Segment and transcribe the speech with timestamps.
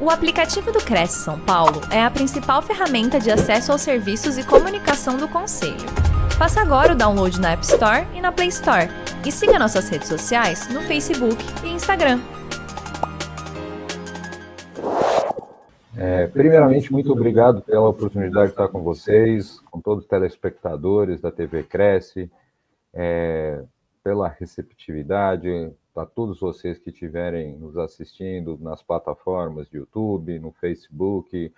[0.00, 4.46] O aplicativo do Cresce São Paulo é a principal ferramenta de acesso aos serviços e
[4.46, 5.74] comunicação do Conselho.
[6.38, 8.86] Faça agora o download na App Store e na Play Store.
[9.26, 12.20] E siga nossas redes sociais no Facebook e Instagram.
[15.96, 21.32] É, primeiramente, muito obrigado pela oportunidade de estar com vocês, com todos os telespectadores da
[21.32, 22.30] TV Cresce,
[22.94, 23.64] é,
[24.04, 31.52] pela receptividade, a todos vocês que estiverem nos assistindo nas plataformas de YouTube, no Facebook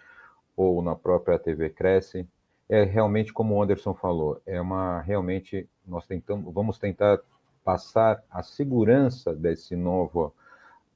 [0.57, 2.27] ou na própria TV Cresce.
[2.69, 7.19] É realmente como o Anderson falou, é uma realmente nós tentamos, vamos tentar
[7.65, 10.35] passar a segurança desse novo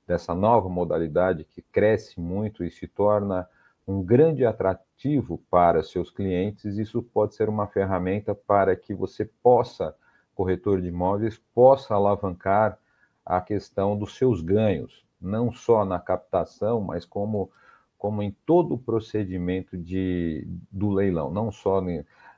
[0.06, 3.48] dessa nova modalidade que cresce muito e se torna
[3.86, 6.76] um grande atrativo para seus clientes.
[6.76, 9.94] Isso pode ser uma ferramenta para que você possa,
[10.34, 12.78] corretor de imóveis, possa alavancar
[13.24, 17.50] a questão dos seus ganhos, não só na captação, mas como,
[17.98, 21.82] como em todo o procedimento de, do leilão, não só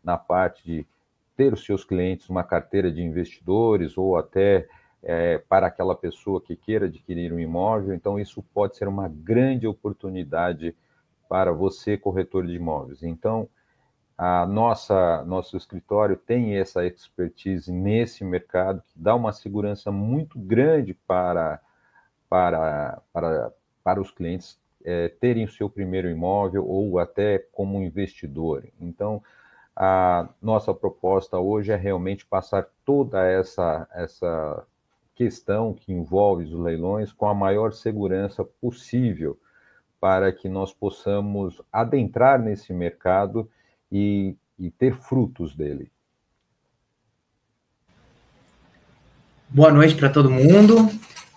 [0.02, 0.86] na parte de
[1.36, 4.66] ter os seus clientes uma carteira de investidores ou até
[5.02, 7.94] é, para aquela pessoa que queira adquirir um imóvel.
[7.94, 10.74] Então, isso pode ser uma grande oportunidade
[11.28, 13.02] para você, corretor de imóveis.
[13.02, 13.48] Então,
[14.16, 20.94] a nossa nosso escritório tem essa expertise nesse mercado que dá uma segurança muito grande
[20.94, 21.60] para
[22.28, 23.52] para para,
[23.84, 28.64] para os clientes é, terem o seu primeiro imóvel ou até como investidor.
[28.80, 29.22] Então,
[29.74, 34.66] a nossa proposta hoje é realmente passar toda essa essa
[35.14, 39.38] questão que envolve os leilões com a maior segurança possível
[40.00, 43.50] para que nós possamos adentrar nesse mercado
[43.90, 45.90] e, e ter frutos dele.
[49.48, 50.90] Boa noite para todo mundo.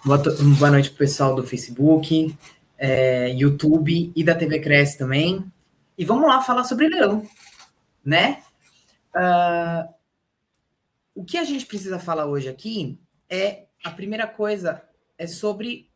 [0.03, 2.35] Boa, noite para o pessoal do Facebook,
[2.77, 5.45] é, YouTube e da TV Cresce também.
[5.97, 7.27] E vamos lá falar sobre leão,
[8.03, 8.41] né?
[9.13, 9.93] Uh,
[11.13, 12.97] o que a gente precisa falar hoje aqui
[13.29, 14.81] é a primeira coisa
[15.17, 15.89] é sobre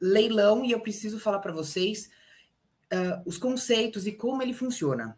[0.00, 2.10] leilão e eu preciso falar para vocês
[2.92, 5.16] uh, os conceitos e como ele funciona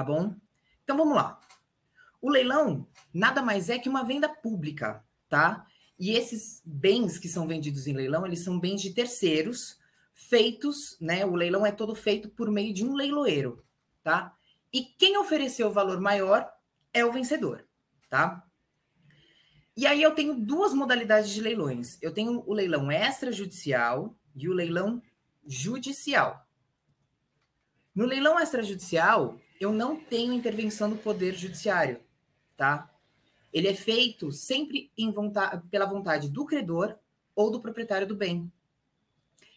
[0.00, 0.34] tá bom?
[0.82, 1.38] Então vamos lá.
[2.22, 5.66] O leilão nada mais é que uma venda pública, tá?
[5.98, 9.78] E esses bens que são vendidos em leilão, eles são bens de terceiros,
[10.14, 11.26] feitos, né?
[11.26, 13.62] O leilão é todo feito por meio de um leiloeiro,
[14.02, 14.34] tá?
[14.72, 16.50] E quem ofereceu o valor maior
[16.94, 17.66] é o vencedor,
[18.08, 18.42] tá?
[19.76, 21.98] E aí eu tenho duas modalidades de leilões.
[22.00, 25.02] Eu tenho o leilão extrajudicial e o leilão
[25.46, 26.46] judicial.
[27.94, 32.00] No leilão extrajudicial, eu não tenho intervenção do poder judiciário,
[32.56, 32.90] tá?
[33.52, 36.96] Ele é feito sempre vontade, pela vontade do credor
[37.36, 38.50] ou do proprietário do bem.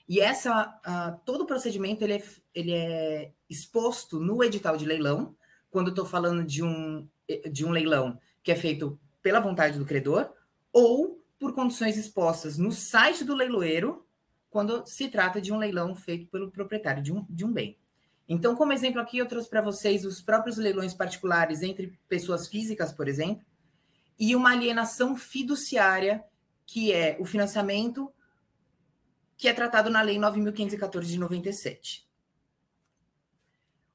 [0.07, 5.33] E essa, uh, todo o procedimento ele é, ele é exposto no edital de leilão,
[5.71, 7.07] quando estou falando de um,
[7.49, 10.29] de um leilão que é feito pela vontade do credor,
[10.73, 14.05] ou por condições expostas no site do leiloeiro,
[14.49, 17.77] quando se trata de um leilão feito pelo proprietário de um, de um bem.
[18.27, 22.91] Então, como exemplo aqui, eu trouxe para vocês os próprios leilões particulares entre pessoas físicas,
[22.91, 23.45] por exemplo,
[24.17, 26.23] e uma alienação fiduciária,
[26.65, 28.11] que é o financiamento
[29.35, 32.07] que é tratado na Lei 9.514 de 97.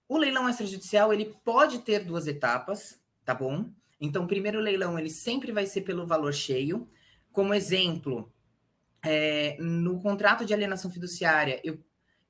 [0.07, 3.71] O leilão extrajudicial, ele pode ter duas etapas, tá bom?
[4.01, 6.89] Então, o primeiro leilão, ele sempre vai ser pelo valor cheio.
[7.33, 8.33] Como exemplo,
[9.03, 11.83] é, no contrato de alienação fiduciária, eu,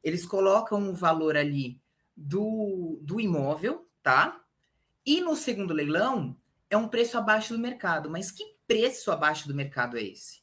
[0.03, 1.81] eles colocam o valor ali
[2.19, 4.45] do, do imóvel, tá?
[5.07, 6.37] E no segundo leilão
[6.69, 8.11] é um preço abaixo do mercado.
[8.11, 10.43] Mas que preço abaixo do mercado é esse?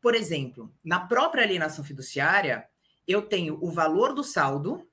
[0.00, 2.66] Por exemplo, na própria alienação fiduciária,
[3.06, 4.88] eu tenho o valor do saldo,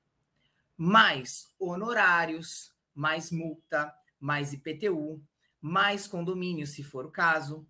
[0.76, 5.22] mais honorários, mais multa, mais IPTU,
[5.60, 7.66] mais condomínio, se for o caso.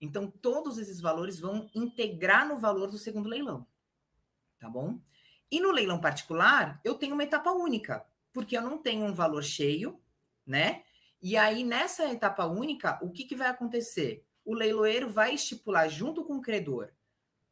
[0.00, 3.66] Então, todos esses valores vão integrar no valor do segundo leilão.
[4.58, 4.98] Tá bom?
[5.50, 9.42] E no leilão particular, eu tenho uma etapa única, porque eu não tenho um valor
[9.42, 10.00] cheio,
[10.46, 10.82] né?
[11.20, 14.24] E aí, nessa etapa única, o que, que vai acontecer?
[14.44, 16.90] O leiloeiro vai estipular, junto com o credor,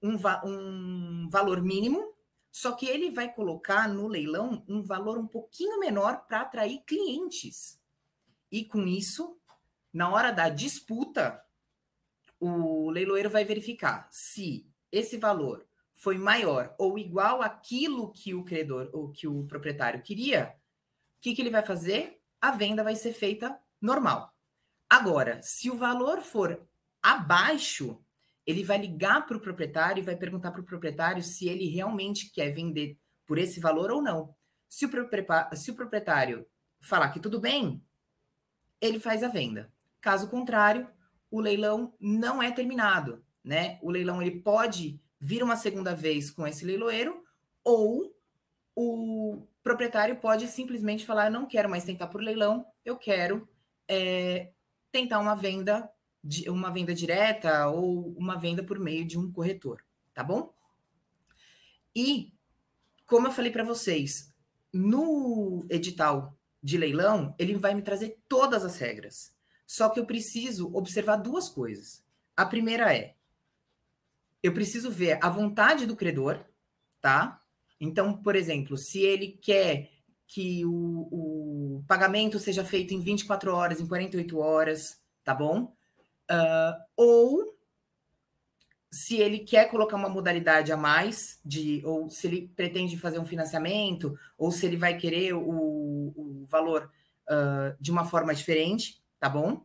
[0.02, 2.14] um, va um valor mínimo,
[2.52, 7.80] só que ele vai colocar no leilão um valor um pouquinho menor para atrair clientes.
[8.50, 9.36] E com isso,
[9.92, 11.42] na hora da disputa,
[12.38, 15.65] o leiloeiro vai verificar se esse valor
[15.96, 20.54] foi maior ou igual àquilo que o credor ou que o proprietário queria,
[21.16, 22.20] o que, que ele vai fazer?
[22.40, 24.32] A venda vai ser feita normal.
[24.88, 26.64] Agora, se o valor for
[27.02, 28.00] abaixo,
[28.46, 32.30] ele vai ligar para o proprietário e vai perguntar para o proprietário se ele realmente
[32.30, 34.34] quer vender por esse valor ou não.
[34.68, 34.90] Se o,
[35.56, 36.46] se o proprietário
[36.80, 37.82] falar que tudo bem,
[38.80, 39.72] ele faz a venda.
[40.00, 40.88] Caso contrário,
[41.30, 43.78] o leilão não é terminado, né?
[43.82, 47.24] O leilão ele pode vir uma segunda vez com esse leiloeiro
[47.64, 48.14] ou
[48.76, 53.48] o proprietário pode simplesmente falar: não quero mais tentar por leilão, eu quero
[53.88, 54.52] é,
[54.92, 55.90] tentar uma venda,
[56.46, 59.82] uma venda direta ou uma venda por meio de um corretor,
[60.14, 60.54] tá bom?
[61.94, 62.32] E
[63.04, 64.32] como eu falei para vocês,
[64.72, 69.34] no edital de leilão, ele vai me trazer todas as regras.
[69.66, 72.04] Só que eu preciso observar duas coisas.
[72.36, 73.16] A primeira é:
[74.46, 76.44] eu preciso ver a vontade do credor,
[77.00, 77.40] tá?
[77.80, 79.90] Então, por exemplo, se ele quer
[80.26, 85.74] que o, o pagamento seja feito em 24 horas, em 48 horas, tá bom?
[86.30, 87.56] Uh, ou
[88.90, 93.26] se ele quer colocar uma modalidade a mais, de, ou se ele pretende fazer um
[93.26, 95.42] financiamento, ou se ele vai querer o,
[96.16, 96.90] o valor
[97.28, 99.62] uh, de uma forma diferente, tá bom?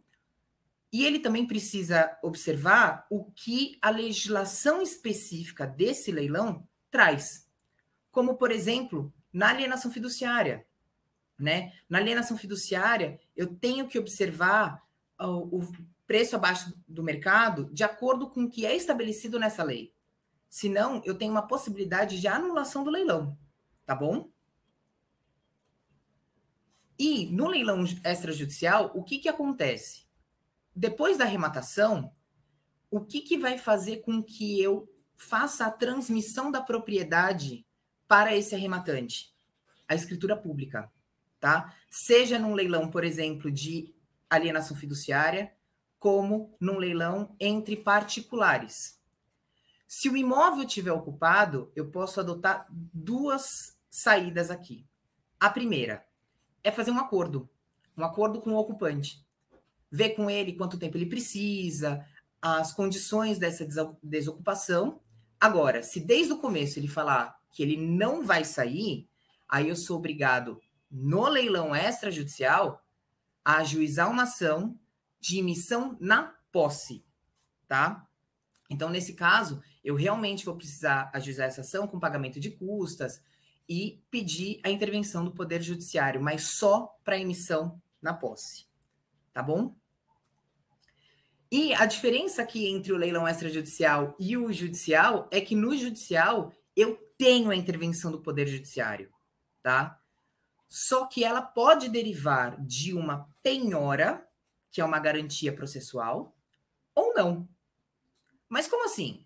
[0.91, 7.49] E ele também precisa observar o que a legislação específica desse leilão traz
[8.11, 10.65] como, por exemplo, na alienação fiduciária.
[11.39, 11.73] Né?
[11.89, 14.83] Na alienação fiduciária, eu tenho que observar
[15.19, 15.71] o, o
[16.05, 19.93] preço abaixo do mercado de acordo com o que é estabelecido nessa lei.
[20.49, 23.37] Senão, eu tenho uma possibilidade de anulação do leilão,
[23.85, 24.29] tá bom?
[26.99, 30.05] E no leilão extrajudicial, o que, que acontece?
[30.75, 32.11] Depois da arrematação,
[32.89, 37.65] o que, que vai fazer com que eu faça a transmissão da propriedade
[38.07, 39.33] para esse arrematante?
[39.87, 40.91] A escritura pública,
[41.39, 41.73] tá?
[41.89, 43.93] Seja num leilão, por exemplo, de
[44.29, 45.53] alienação fiduciária,
[45.99, 48.99] como num leilão entre particulares.
[49.87, 54.85] Se o imóvel estiver ocupado, eu posso adotar duas saídas aqui.
[55.39, 56.05] A primeira
[56.63, 57.49] é fazer um acordo,
[57.97, 59.21] um acordo com o ocupante.
[59.91, 62.05] Ver com ele quanto tempo ele precisa,
[62.41, 63.67] as condições dessa
[64.01, 65.01] desocupação.
[65.39, 69.07] Agora, se desde o começo ele falar que ele não vai sair,
[69.47, 72.83] aí eu sou obrigado, no leilão extrajudicial,
[73.43, 74.77] a ajuizar uma ação
[75.19, 77.03] de emissão na posse,
[77.67, 78.07] tá?
[78.69, 83.21] Então, nesse caso, eu realmente vou precisar ajuizar essa ação com pagamento de custas
[83.67, 88.65] e pedir a intervenção do Poder Judiciário, mas só para emissão na posse,
[89.33, 89.75] tá bom?
[91.51, 96.53] E a diferença aqui entre o leilão extrajudicial e o judicial é que no judicial
[96.75, 99.11] eu tenho a intervenção do Poder Judiciário,
[99.61, 99.99] tá?
[100.69, 104.25] Só que ela pode derivar de uma penhora,
[104.71, 106.33] que é uma garantia processual,
[106.95, 107.49] ou não.
[108.47, 109.25] Mas como assim?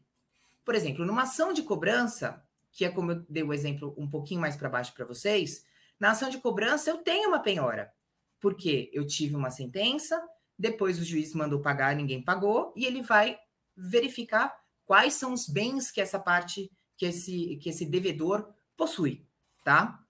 [0.66, 4.42] Por exemplo, numa ação de cobrança, que é como eu dei o exemplo um pouquinho
[4.42, 5.64] mais para baixo para vocês,
[6.00, 7.94] na ação de cobrança eu tenho uma penhora,
[8.40, 13.38] porque eu tive uma sentença, depois o juiz mandou pagar, ninguém pagou, e ele vai
[13.76, 14.56] verificar
[14.86, 19.28] quais são os bens que essa parte que esse, que esse devedor possui,
[19.64, 20.02] tá?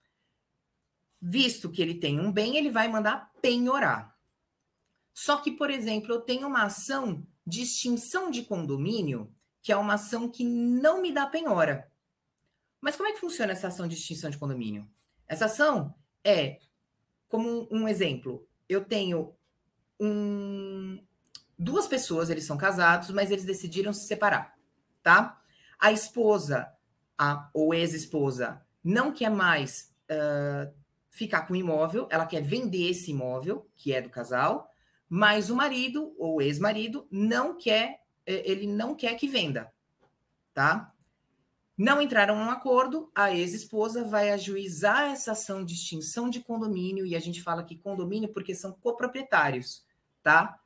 [1.20, 4.16] Visto que ele tem um bem, ele vai mandar penhorar.
[5.14, 9.96] Só que, por exemplo, eu tenho uma ação de extinção de condomínio, que é uma
[9.96, 11.92] ação que não me dá penhora.
[12.80, 14.88] Mas como é que funciona essa ação de extinção de condomínio?
[15.28, 16.60] Essa ação é,
[17.28, 19.35] como um, exemplo, eu tenho
[20.00, 21.00] um,
[21.58, 24.56] duas pessoas, eles são casados, mas eles decidiram se separar,
[25.02, 25.42] tá?
[25.80, 26.72] A esposa
[27.18, 30.72] a, ou ex-esposa não quer mais uh,
[31.10, 34.70] ficar com o imóvel, ela quer vender esse imóvel, que é do casal,
[35.08, 39.72] mas o marido ou ex-marido não quer, eh, ele não quer que venda,
[40.54, 40.92] tá?
[41.78, 47.16] Não entraram num acordo, a ex-esposa vai ajuizar essa ação de extinção de condomínio, e
[47.16, 49.85] a gente fala que condomínio porque são coproprietários,
[50.25, 50.60] tá?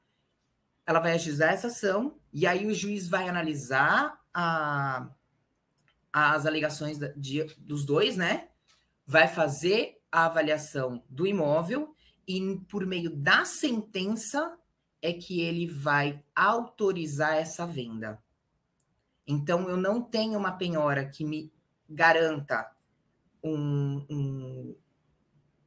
[0.85, 5.09] Ela vai ajuizar essa ação, e aí o juiz vai analisar a,
[6.13, 8.47] as alegações de, dos dois, né?
[9.05, 11.93] Vai fazer a avaliação do imóvel
[12.25, 14.57] e, por meio da sentença,
[15.01, 18.17] é que ele vai autorizar essa venda.
[19.27, 21.51] Então, eu não tenho uma penhora que me
[21.89, 22.71] garanta
[23.43, 24.75] um, um,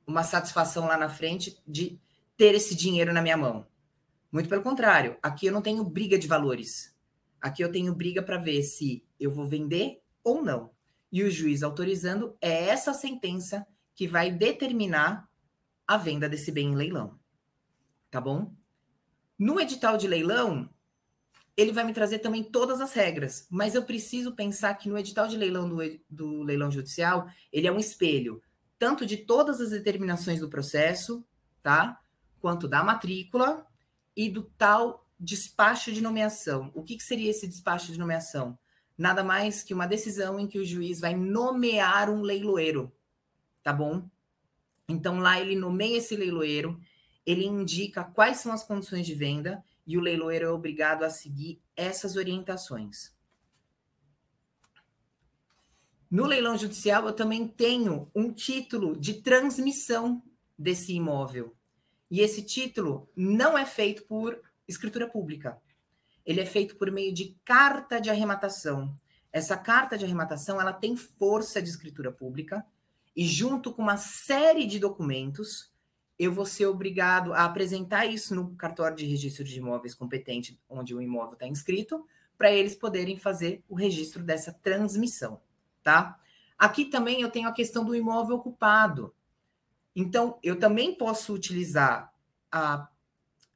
[0.07, 2.01] uma satisfação lá na frente de
[2.39, 3.71] ter esse dinheiro na minha mão.
[4.33, 6.97] Muito pelo contrário, aqui eu não tenho briga de valores.
[7.39, 10.71] Aqui eu tenho briga para ver se eu vou vender ou não.
[11.13, 15.29] E o juiz autorizando é essa sentença que vai determinar
[15.87, 17.19] a venda desse bem em leilão.
[18.11, 18.55] Tá bom?
[19.39, 20.71] No edital de leilão,
[21.55, 25.29] ele vai me trazer também todas as regras, mas eu preciso pensar que no edital
[25.29, 25.77] de leilão do,
[26.09, 28.43] do leilão judicial, ele é um espelho,
[28.79, 31.23] tanto de todas as determinações do processo,
[31.63, 32.01] tá?
[32.41, 33.67] Quanto da matrícula
[34.17, 36.71] e do tal despacho de nomeação.
[36.75, 38.59] O que, que seria esse despacho de nomeação?
[38.97, 42.93] Nada mais que uma decisão em que o juiz vai nomear um leiloeiro,
[43.63, 44.09] tá bom?
[44.89, 46.79] Então lá ele nomeia esse leiloeiro,
[47.25, 51.61] ele indica quais são as condições de venda e o leiloeiro é obrigado a seguir
[51.77, 53.13] essas orientações.
[56.11, 60.23] No leilão judicial, eu também tenho um título de transmissão
[60.59, 61.57] desse imóvel.
[62.13, 64.39] E esse título não é feito por
[64.69, 65.59] escritura pública.
[66.27, 68.95] Ele é feito por meio de carta de arrematação.
[69.33, 72.63] Essa carta de arrematação, ela tem força de escritura pública
[73.17, 75.73] e junto com uma série de documentos
[76.19, 80.95] eu vou ser obrigado a apresentar isso no cartório de registro de imóveis competente, onde
[80.95, 85.41] o imóvel está inscrito, para eles poderem fazer o registro dessa transmissão,
[85.83, 86.21] tá?
[86.59, 89.15] Aqui também eu tenho a questão do imóvel ocupado.
[89.95, 92.13] Então, eu também posso utilizar
[92.51, 92.89] a,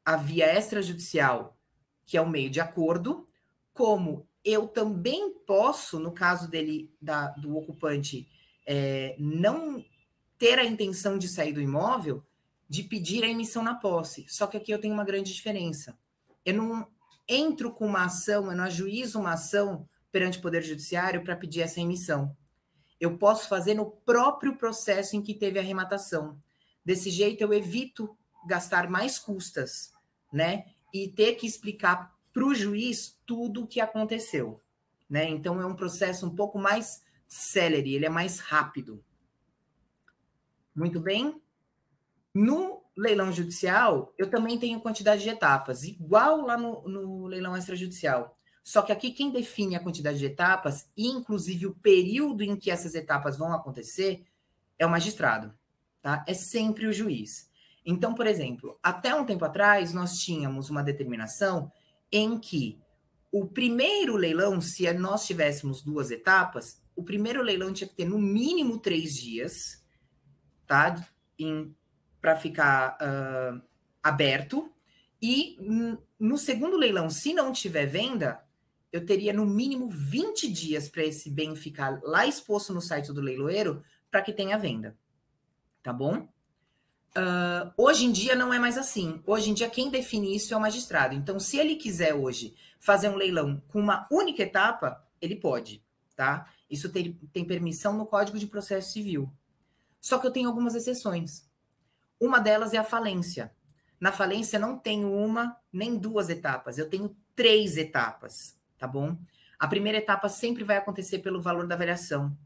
[0.05, 1.57] a via extrajudicial,
[2.05, 3.27] que é o meio de acordo,
[3.73, 8.29] como eu também posso, no caso dele, da, do ocupante,
[8.65, 9.85] é, não
[10.39, 12.23] ter a intenção de sair do imóvel,
[12.69, 14.27] de pedir a emissão na posse.
[14.29, 15.99] Só que aqui eu tenho uma grande diferença.
[16.45, 16.87] Eu não
[17.29, 21.63] entro com uma ação, eu não ajuizo uma ação perante o Poder Judiciário para pedir
[21.63, 22.37] essa emissão.
[23.01, 26.41] Eu posso fazer no próprio processo em que teve a arrematação.
[26.85, 29.93] Desse jeito, eu evito gastar mais custas,
[30.33, 30.67] né?
[30.93, 34.63] E ter que explicar para o juiz tudo o que aconteceu,
[35.09, 35.29] né?
[35.29, 39.05] Então, é um processo um pouco mais célere, ele é mais rápido.
[40.75, 41.41] Muito bem?
[42.35, 48.36] No leilão judicial, eu também tenho quantidade de etapas, igual lá no, no leilão extrajudicial.
[48.67, 52.69] Só que aqui quem define a quantidade de etapas, e inclusive o período em que
[52.69, 54.27] essas etapas vão acontecer,
[54.77, 55.55] é o magistrado,
[56.03, 56.25] tá?
[56.27, 57.49] É sempre o juiz.
[57.85, 61.71] Então, por exemplo, até um tempo atrás, nós tínhamos uma determinação
[62.11, 62.81] em que
[63.31, 68.19] o primeiro leilão, se nós tivéssemos duas etapas, o primeiro leilão tinha que ter no
[68.19, 69.81] mínimo três dias,
[70.67, 71.07] tá?
[72.21, 73.63] Para ficar uh,
[74.03, 74.73] aberto.
[75.23, 75.57] E
[76.19, 78.45] no segundo leilão, se não tiver venda,
[78.97, 83.21] eu teria no mínimo 20 dias para esse bem ficar lá exposto no site do
[83.21, 84.97] leiloeiro para que tenha venda.
[85.83, 86.29] Tá bom?
[87.17, 89.23] Uh, hoje em dia não é mais assim.
[89.27, 91.15] Hoje em dia, quem define isso é o magistrado.
[91.15, 95.83] Então, se ele quiser hoje fazer um leilão com uma única etapa, ele pode,
[96.15, 96.51] tá?
[96.69, 99.33] Isso tem, tem permissão no Código de Processo Civil.
[100.01, 101.49] Só que eu tenho algumas exceções.
[102.21, 103.53] Uma delas é a falência.
[103.99, 109.19] Na falência não tenho uma nem duas etapas, eu tenho três etapas, tá bom?
[109.59, 112.37] A primeira etapa sempre vai acontecer pelo valor da variação.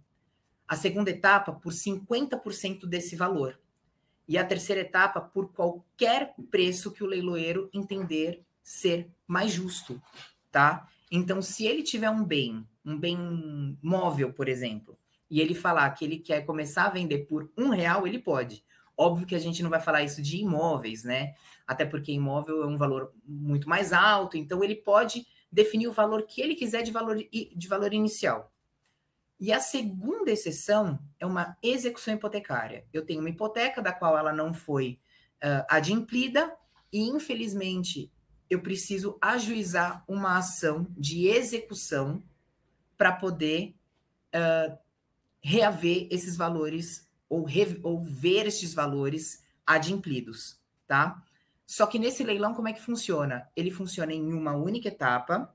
[0.66, 3.60] A segunda etapa por 50% desse valor.
[4.26, 10.00] E a terceira etapa por qualquer preço que o leiloeiro entender ser mais justo,
[10.50, 10.88] tá?
[11.10, 14.96] Então, se ele tiver um bem, um bem móvel, por exemplo,
[15.28, 18.64] e ele falar que ele quer começar a vender por um real, ele pode.
[18.96, 21.34] Óbvio que a gente não vai falar isso de imóveis, né?
[21.66, 26.22] Até porque imóvel é um valor muito mais alto, então ele pode definir o valor
[26.26, 28.52] que ele quiser de valor, de valor inicial.
[29.38, 32.84] E a segunda exceção é uma execução hipotecária.
[32.92, 35.00] Eu tenho uma hipoteca da qual ela não foi
[35.42, 36.54] uh, adimplida
[36.92, 38.12] e, infelizmente,
[38.50, 42.22] eu preciso ajuizar uma ação de execução
[42.98, 43.74] para poder
[44.34, 44.76] uh,
[45.40, 47.46] reaver esses valores ou,
[47.82, 51.22] ou ver estes valores adimplidos, tá?
[51.70, 53.48] Só que nesse leilão, como é que funciona?
[53.54, 55.54] Ele funciona em uma única etapa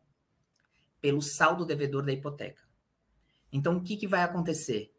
[1.02, 2.64] pelo saldo devedor da hipoteca.
[3.52, 4.96] Então, o que, que vai acontecer?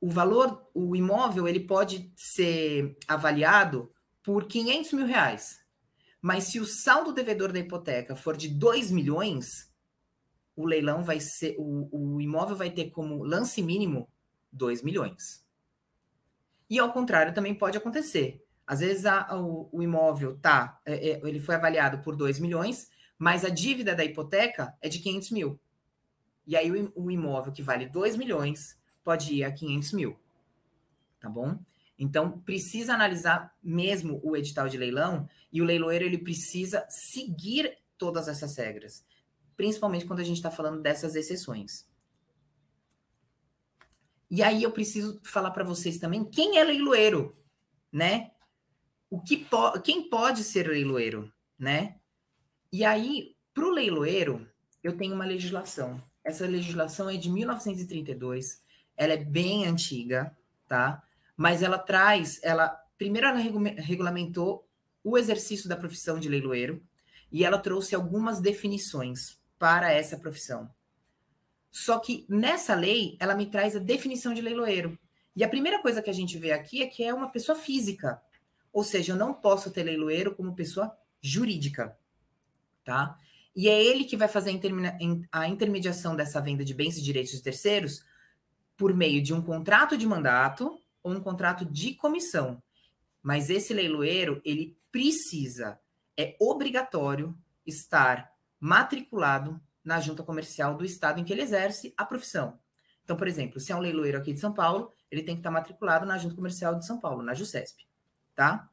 [0.00, 3.92] O valor, o imóvel, ele pode ser avaliado
[4.24, 5.64] por 500 mil reais.
[6.20, 9.72] Mas se o saldo devedor da hipoteca for de 2 milhões,
[10.56, 14.10] o leilão vai ser, o, o imóvel vai ter como lance mínimo
[14.50, 15.46] 2 milhões.
[16.68, 18.44] E ao contrário também pode acontecer.
[18.66, 22.90] Às vezes a, o, o, imóvel tá, é, é, ele foi avaliado por 2 milhões,
[23.16, 25.60] mas a dívida da hipoteca é de 500 mil.
[26.46, 30.18] E aí o, o imóvel que vale 2 milhões pode ir a 500 mil.
[31.20, 31.58] Tá bom?
[31.98, 38.28] Então, precisa analisar mesmo o edital de leilão e o leiloeiro ele precisa seguir todas
[38.28, 39.04] essas regras,
[39.56, 41.88] principalmente quando a gente está falando dessas exceções.
[44.30, 47.34] E aí eu preciso falar para vocês também quem é leiloeiro,
[47.90, 48.32] né?
[49.10, 51.96] O que po quem pode ser leiloeiro, né?
[52.72, 54.46] E aí Para o leiloeiro,
[54.82, 56.02] eu tenho uma legislação.
[56.22, 58.60] Essa legislação é de 1932,
[58.96, 60.36] ela é bem antiga,
[60.68, 61.02] tá?
[61.36, 64.66] Mas ela traz, ela primeiro ela regulamentou
[65.04, 66.82] o exercício da profissão de leiloeiro
[67.30, 70.70] e ela trouxe algumas definições para essa profissão.
[71.70, 74.98] Só que nessa lei, ela me traz a definição de leiloeiro.
[75.34, 78.20] E a primeira coisa que a gente vê aqui é que é uma pessoa física.
[78.76, 81.98] Ou seja, eu não posso ter leiloeiro como pessoa jurídica,
[82.84, 83.18] tá?
[83.54, 84.50] E é ele que vai fazer
[85.32, 88.04] a intermediação dessa venda de bens e direitos de terceiros
[88.76, 92.62] por meio de um contrato de mandato ou um contrato de comissão.
[93.22, 95.80] Mas esse leiloeiro, ele precisa,
[96.14, 98.30] é obrigatório estar
[98.60, 102.58] matriculado na junta comercial do estado em que ele exerce a profissão.
[103.02, 105.50] Então, por exemplo, se é um leiloeiro aqui de São Paulo, ele tem que estar
[105.50, 107.86] matriculado na junta comercial de São Paulo, na JUSESP,
[108.36, 108.70] tá?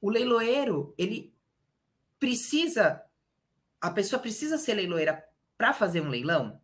[0.00, 1.34] O leiloeiro, ele
[2.18, 3.02] precisa,
[3.80, 5.22] a pessoa precisa ser leiloeira
[5.58, 6.58] para fazer um leilão?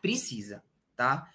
[0.00, 0.64] Precisa,
[0.96, 1.28] tá?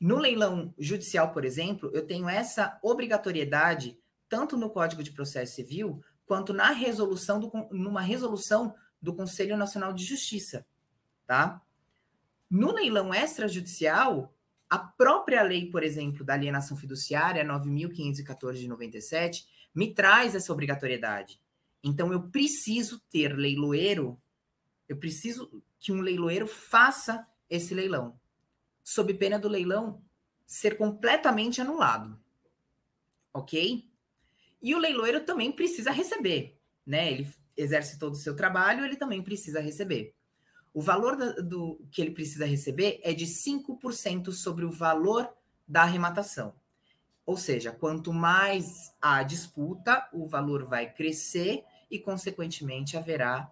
[0.00, 6.02] No leilão judicial, por exemplo, eu tenho essa obrigatoriedade tanto no Código de Processo Civil
[6.26, 10.66] quanto na resolução do, numa resolução do Conselho Nacional de Justiça,
[11.26, 11.60] tá?
[12.50, 14.33] No leilão extrajudicial,
[14.68, 21.40] a própria lei, por exemplo, da alienação fiduciária 9514 de 97 me traz essa obrigatoriedade.
[21.82, 24.20] Então eu preciso ter leiloeiro,
[24.88, 28.18] eu preciso que um leiloeiro faça esse leilão,
[28.82, 30.02] sob pena do leilão
[30.46, 32.18] ser completamente anulado.
[33.32, 33.88] OK?
[34.62, 37.12] E o leiloeiro também precisa receber, né?
[37.12, 40.14] Ele exerce todo o seu trabalho, ele também precisa receber.
[40.74, 45.32] O valor do, do que ele precisa receber é de 5% sobre o valor
[45.66, 46.52] da arrematação.
[47.24, 53.50] Ou seja, quanto mais a disputa, o valor vai crescer e, consequentemente, haverá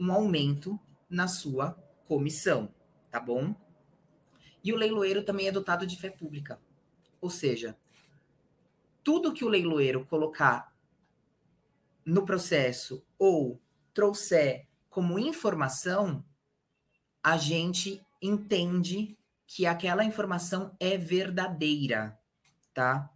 [0.00, 1.72] um aumento na sua
[2.06, 2.74] comissão,
[3.10, 3.54] tá bom?
[4.64, 6.58] E o leiloeiro também é dotado de fé pública.
[7.20, 7.76] Ou seja,
[9.04, 10.74] tudo que o leiloeiro colocar
[12.04, 13.60] no processo ou
[13.92, 16.22] trouxer como informação,
[17.22, 22.18] a gente entende que aquela informação é verdadeira,
[22.74, 23.10] tá?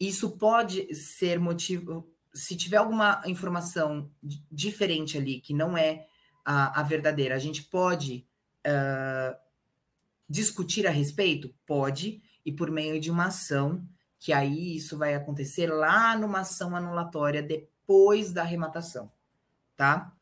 [0.00, 2.12] Isso pode ser motivo.
[2.34, 4.10] Se tiver alguma informação
[4.50, 6.08] diferente ali que não é
[6.44, 8.26] a, a verdadeira, a gente pode
[8.66, 9.36] uh,
[10.28, 11.54] discutir a respeito?
[11.64, 13.86] Pode, e por meio de uma ação,
[14.18, 19.12] que aí isso vai acontecer lá numa ação anulatória depois da arrematação,
[19.76, 20.16] tá?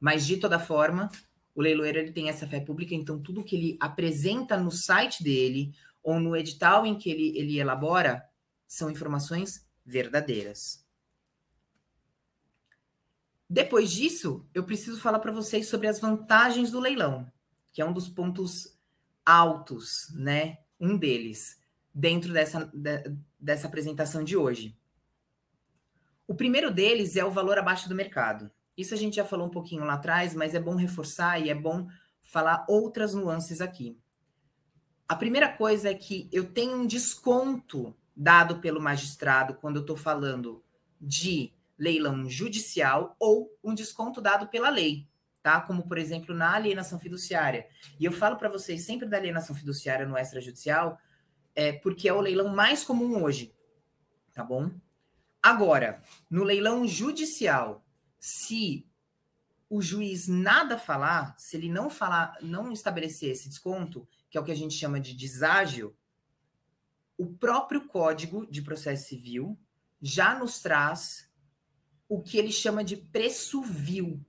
[0.00, 1.10] Mas de toda forma,
[1.54, 5.74] o leiloeiro ele tem essa fé pública, então tudo que ele apresenta no site dele
[6.02, 8.24] ou no edital em que ele, ele elabora
[8.66, 10.84] são informações verdadeiras.
[13.48, 17.30] Depois disso, eu preciso falar para vocês sobre as vantagens do leilão,
[17.72, 18.78] que é um dos pontos
[19.26, 20.58] altos, né?
[20.78, 21.60] Um deles,
[21.92, 24.78] dentro dessa, de, dessa apresentação de hoje.
[26.28, 28.50] O primeiro deles é o valor abaixo do mercado.
[28.80, 31.54] Isso a gente já falou um pouquinho lá atrás, mas é bom reforçar e é
[31.54, 31.86] bom
[32.22, 33.98] falar outras nuances aqui.
[35.06, 39.96] A primeira coisa é que eu tenho um desconto dado pelo magistrado quando eu estou
[39.96, 40.64] falando
[40.98, 45.06] de leilão judicial ou um desconto dado pela lei,
[45.42, 45.60] tá?
[45.60, 47.66] Como, por exemplo, na alienação fiduciária.
[47.98, 50.98] E eu falo para vocês sempre da alienação fiduciária no extrajudicial,
[51.54, 53.54] é, porque é o leilão mais comum hoje,
[54.32, 54.70] tá bom?
[55.42, 57.84] Agora, no leilão judicial,
[58.20, 58.86] se
[59.68, 64.44] o juiz nada falar, se ele não falar, não estabelecer esse desconto, que é o
[64.44, 65.96] que a gente chama de deságio,
[67.16, 69.58] o próprio Código de Processo Civil
[70.02, 71.30] já nos traz
[72.08, 74.24] o que ele chama de preço vil.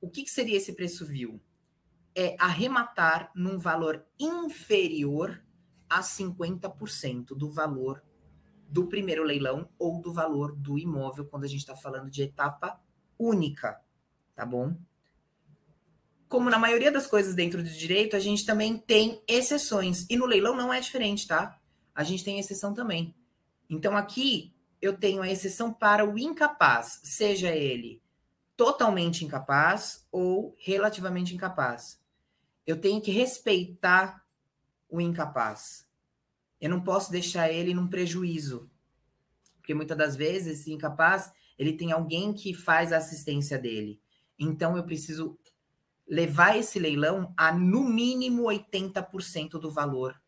[0.00, 1.40] O que, que seria esse preço vil?
[2.14, 5.44] É arrematar num valor inferior
[5.88, 8.02] a 50% do valor
[8.68, 12.78] do primeiro leilão ou do valor do imóvel, quando a gente está falando de etapa
[13.18, 13.80] única,
[14.36, 14.76] tá bom?
[16.28, 20.06] Como na maioria das coisas dentro do direito, a gente também tem exceções.
[20.10, 21.58] E no leilão não é diferente, tá?
[21.94, 23.14] A gente tem exceção também.
[23.70, 28.02] Então aqui eu tenho a exceção para o incapaz, seja ele
[28.54, 31.98] totalmente incapaz ou relativamente incapaz.
[32.66, 34.22] Eu tenho que respeitar
[34.90, 35.87] o incapaz.
[36.60, 38.70] Eu não posso deixar ele num prejuízo.
[39.56, 44.00] Porque muitas das vezes, esse incapaz, ele tem alguém que faz a assistência dele.
[44.38, 45.38] Então, eu preciso
[46.08, 50.20] levar esse leilão a, no mínimo, 80% do valor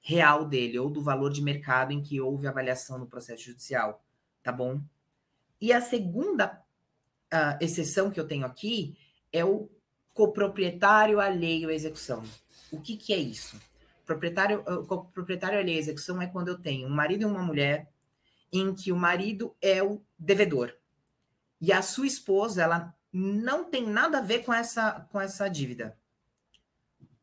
[0.00, 4.04] real dele, ou do valor de mercado em que houve avaliação no processo judicial.
[4.42, 4.80] Tá bom?
[5.60, 6.62] E a segunda
[7.32, 8.96] uh, exceção que eu tenho aqui
[9.32, 9.68] é o
[10.14, 12.22] coproprietário alheio à execução.
[12.70, 13.60] O que, que é isso?
[14.06, 17.90] Proprietário, uh, coproprietário alheio à execução é quando eu tenho um marido e uma mulher
[18.50, 20.72] em que o marido é o devedor
[21.60, 25.98] e a sua esposa ela não tem nada a ver com essa com essa dívida.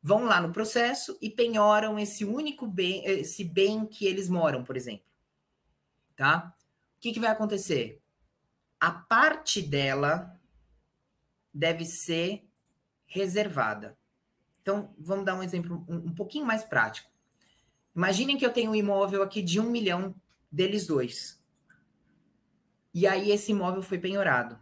[0.02, 4.76] Vão lá no processo e penhoram esse único bem, esse bem que eles moram, por
[4.76, 5.06] exemplo.
[6.16, 6.54] Tá?
[6.98, 8.02] O que, que vai acontecer?
[8.80, 10.38] A parte dela
[11.54, 12.46] deve ser
[13.06, 13.98] reservada.
[14.64, 17.12] Então, vamos dar um exemplo um, um pouquinho mais prático.
[17.94, 20.16] Imaginem que eu tenho um imóvel aqui de um milhão
[20.50, 21.44] deles dois.
[22.94, 24.58] E aí esse imóvel foi penhorado.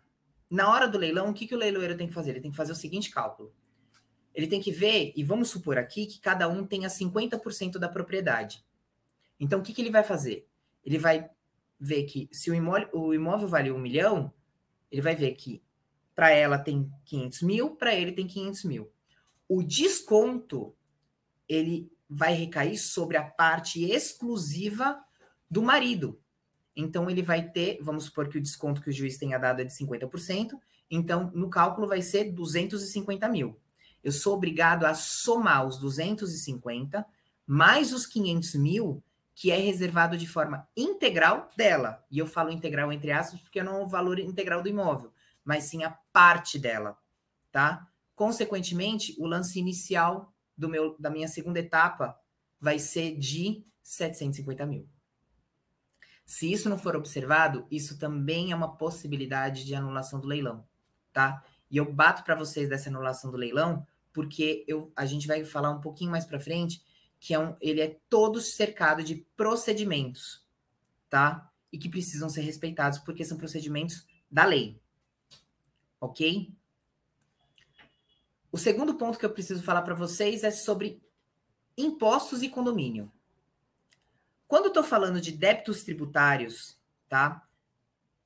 [0.49, 2.31] Na hora do leilão, o que, que o leiloeiro tem que fazer?
[2.31, 3.53] Ele tem que fazer o seguinte cálculo.
[4.33, 8.65] Ele tem que ver, e vamos supor aqui que cada um tenha 50% da propriedade.
[9.39, 10.47] Então, o que, que ele vai fazer?
[10.83, 11.29] Ele vai
[11.79, 14.33] ver que se o imóvel, o imóvel vale um milhão,
[14.91, 15.61] ele vai ver que
[16.15, 18.91] para ela tem 500 mil, para ele tem 500 mil.
[19.53, 20.73] O desconto,
[21.45, 24.97] ele vai recair sobre a parte exclusiva
[25.49, 26.17] do marido.
[26.73, 29.65] Então, ele vai ter, vamos supor que o desconto que o juiz tenha dado é
[29.65, 30.57] de 50%,
[30.89, 33.59] então, no cálculo vai ser 250 mil.
[34.01, 37.05] Eu sou obrigado a somar os 250
[37.45, 39.03] mais os 500 mil,
[39.35, 42.01] que é reservado de forma integral dela.
[42.09, 45.11] E eu falo integral entre aspas porque não é o valor integral do imóvel,
[45.43, 46.97] mas sim a parte dela,
[47.51, 47.90] tá?
[48.21, 52.15] Consequentemente, o lance inicial do meu, da minha segunda etapa
[52.59, 54.87] vai ser de 750 mil.
[56.23, 60.63] Se isso não for observado, isso também é uma possibilidade de anulação do leilão,
[61.11, 61.43] tá?
[61.67, 65.71] E eu bato para vocês dessa anulação do leilão, porque eu, a gente vai falar
[65.71, 66.79] um pouquinho mais para frente
[67.19, 70.45] que é um, ele é todo cercado de procedimentos,
[71.09, 71.51] tá?
[71.71, 74.79] E que precisam ser respeitados porque são procedimentos da lei.
[75.99, 76.60] OK?
[78.51, 81.01] O segundo ponto que eu preciso falar para vocês é sobre
[81.77, 83.11] impostos e condomínio.
[84.47, 87.47] Quando eu estou falando de débitos tributários, tá?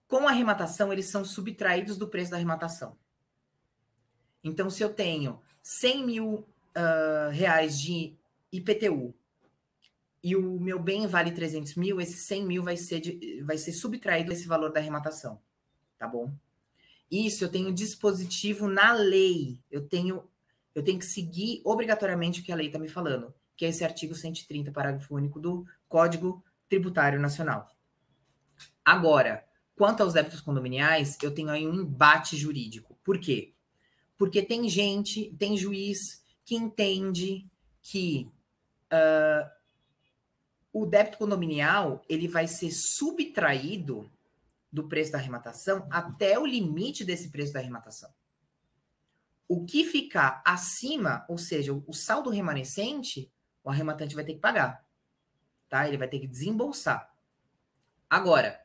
[0.07, 2.97] Com arrematação, eles são subtraídos do preço da arrematação.
[4.43, 8.15] Então, se eu tenho 100 mil uh, reais de
[8.51, 9.13] IPTU
[10.23, 13.73] e o meu bem vale 300 mil, esse 100 mil vai ser, de, vai ser
[13.73, 15.39] subtraído desse valor da arrematação,
[15.97, 16.31] tá bom?
[17.09, 19.59] Isso eu tenho dispositivo na lei.
[19.69, 20.23] Eu tenho,
[20.73, 23.83] eu tenho que seguir obrigatoriamente o que a lei está me falando que é esse
[23.83, 27.69] artigo 130, parágrafo único do Código Tributário Nacional.
[28.83, 32.97] Agora, quanto aos débitos condominiais, eu tenho aí um embate jurídico.
[33.03, 33.53] Por quê?
[34.17, 37.47] Porque tem gente, tem juiz que entende
[37.81, 38.29] que
[38.91, 39.49] uh,
[40.71, 44.09] o débito condominial ele vai ser subtraído
[44.75, 48.13] do preço da arrematação até o limite desse preço da arrematação.
[49.47, 53.31] O que ficar acima, ou seja, o saldo remanescente,
[53.63, 54.85] o arrematante vai ter que pagar.
[55.69, 55.87] Tá?
[55.87, 57.09] Ele vai ter que desembolsar.
[58.09, 58.61] Agora,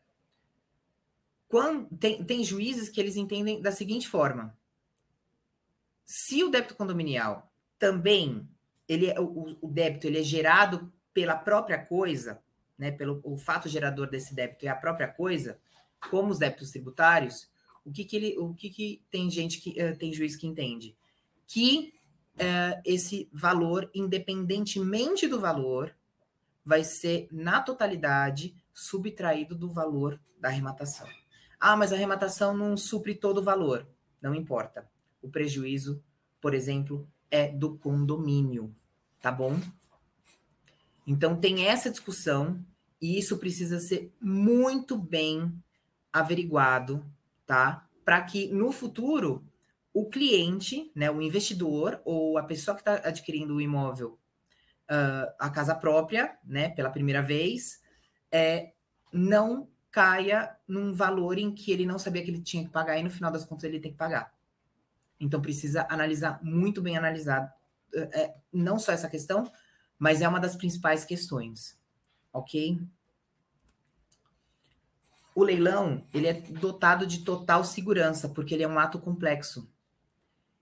[1.47, 4.59] quando, tem, tem juízes que eles entendem da seguinte forma:
[6.05, 8.49] se o débito condominial também
[8.89, 12.43] ele é, o, o débito ele é gerado pela própria coisa,
[12.77, 15.61] né, pelo o fato gerador desse débito é a própria coisa,
[16.09, 17.49] como os débitos tributários,
[17.85, 20.97] o que que ele, o que que tem gente que uh, tem juiz que entende
[21.47, 21.93] que
[22.39, 25.95] é, esse valor, independentemente do valor,
[26.65, 31.07] vai ser, na totalidade, subtraído do valor da arrematação.
[31.59, 33.87] Ah, mas a arrematação não supre todo o valor.
[34.23, 34.89] Não importa.
[35.21, 36.03] O prejuízo,
[36.41, 38.75] por exemplo, é do condomínio,
[39.21, 39.61] tá bom?
[41.07, 42.65] Então tem essa discussão
[43.03, 45.53] e isso precisa ser muito bem
[46.13, 47.05] averiguado,
[47.47, 47.87] tá?
[48.05, 49.45] Para que no futuro
[49.93, 54.19] o cliente, né, o investidor ou a pessoa que está adquirindo o imóvel,
[54.91, 57.81] uh, a casa própria, né, pela primeira vez,
[58.31, 58.73] é,
[59.13, 63.03] não caia num valor em que ele não sabia que ele tinha que pagar e
[63.03, 64.33] no final das contas ele tem que pagar.
[65.19, 67.51] Então precisa analisar muito bem analisado,
[67.93, 69.51] é, não só essa questão,
[69.99, 71.77] mas é uma das principais questões,
[72.33, 72.81] ok?
[75.35, 79.71] O leilão ele é dotado de total segurança porque ele é um ato complexo.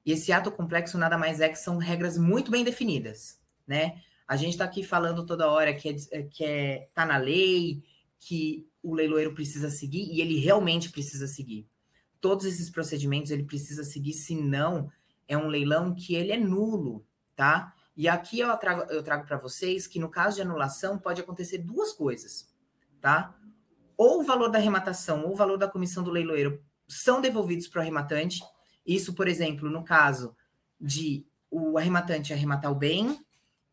[0.05, 4.01] E esse ato complexo nada mais é que são regras muito bem definidas, né?
[4.27, 7.83] A gente está aqui falando toda hora que é, que é tá na lei,
[8.19, 11.67] que o leiloeiro precisa seguir e ele realmente precisa seguir.
[12.21, 14.91] Todos esses procedimentos ele precisa seguir, senão
[15.27, 17.05] é um leilão que ele é nulo,
[17.37, 17.75] tá?
[17.97, 21.59] E aqui eu trago, eu trago para vocês que no caso de anulação pode acontecer
[21.59, 22.49] duas coisas,
[23.01, 23.38] tá?
[23.99, 27.81] Ou o valor da arrematação ou o valor da comissão do leiloeiro são devolvidos para
[27.81, 28.41] o arrematante.
[28.87, 30.35] Isso, por exemplo, no caso
[30.81, 33.19] de o arrematante arrematar o bem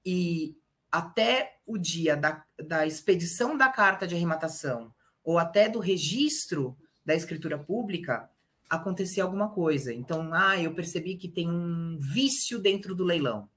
[0.03, 0.57] e
[0.91, 4.91] até o dia da, da expedição da carta de arrematação
[5.23, 8.29] ou até do registro da escritura pública,
[8.69, 9.93] acontecer alguma coisa.
[9.93, 13.47] Então, ah, eu percebi que tem um vício dentro do leilão.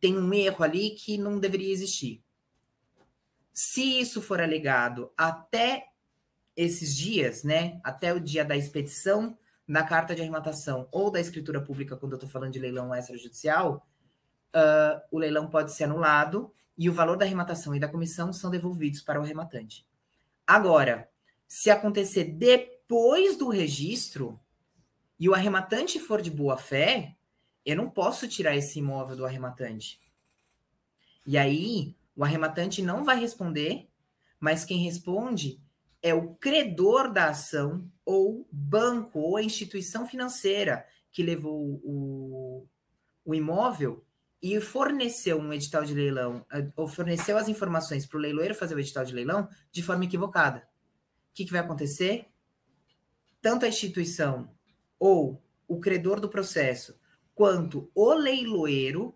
[0.00, 2.22] Tem um erro ali que não deveria existir.
[3.52, 5.86] Se isso for alegado até
[6.56, 9.36] esses dias, né, até o dia da expedição
[9.68, 13.86] da carta de arrematação ou da escritura pública, quando eu estou falando de leilão extrajudicial,
[14.54, 18.50] uh, o leilão pode ser anulado e o valor da arrematação e da comissão são
[18.50, 19.86] devolvidos para o arrematante.
[20.46, 21.10] Agora,
[21.46, 24.40] se acontecer depois do registro
[25.18, 27.16] e o arrematante for de boa fé,
[27.64, 30.00] eu não posso tirar esse imóvel do arrematante.
[31.26, 33.88] E aí, o arrematante não vai responder,
[34.38, 35.60] mas quem responde
[36.06, 42.68] é o credor da ação ou banco ou a instituição financeira que levou o,
[43.24, 44.06] o imóvel
[44.40, 48.76] e forneceu um edital de leilão, eh, ou forneceu as informações para o leiloeiro fazer
[48.76, 50.58] o edital de leilão de forma equivocada.
[50.60, 52.28] O que, que vai acontecer?
[53.42, 54.54] Tanto a instituição
[55.00, 56.96] ou o credor do processo,
[57.34, 59.12] quanto o leiloeiro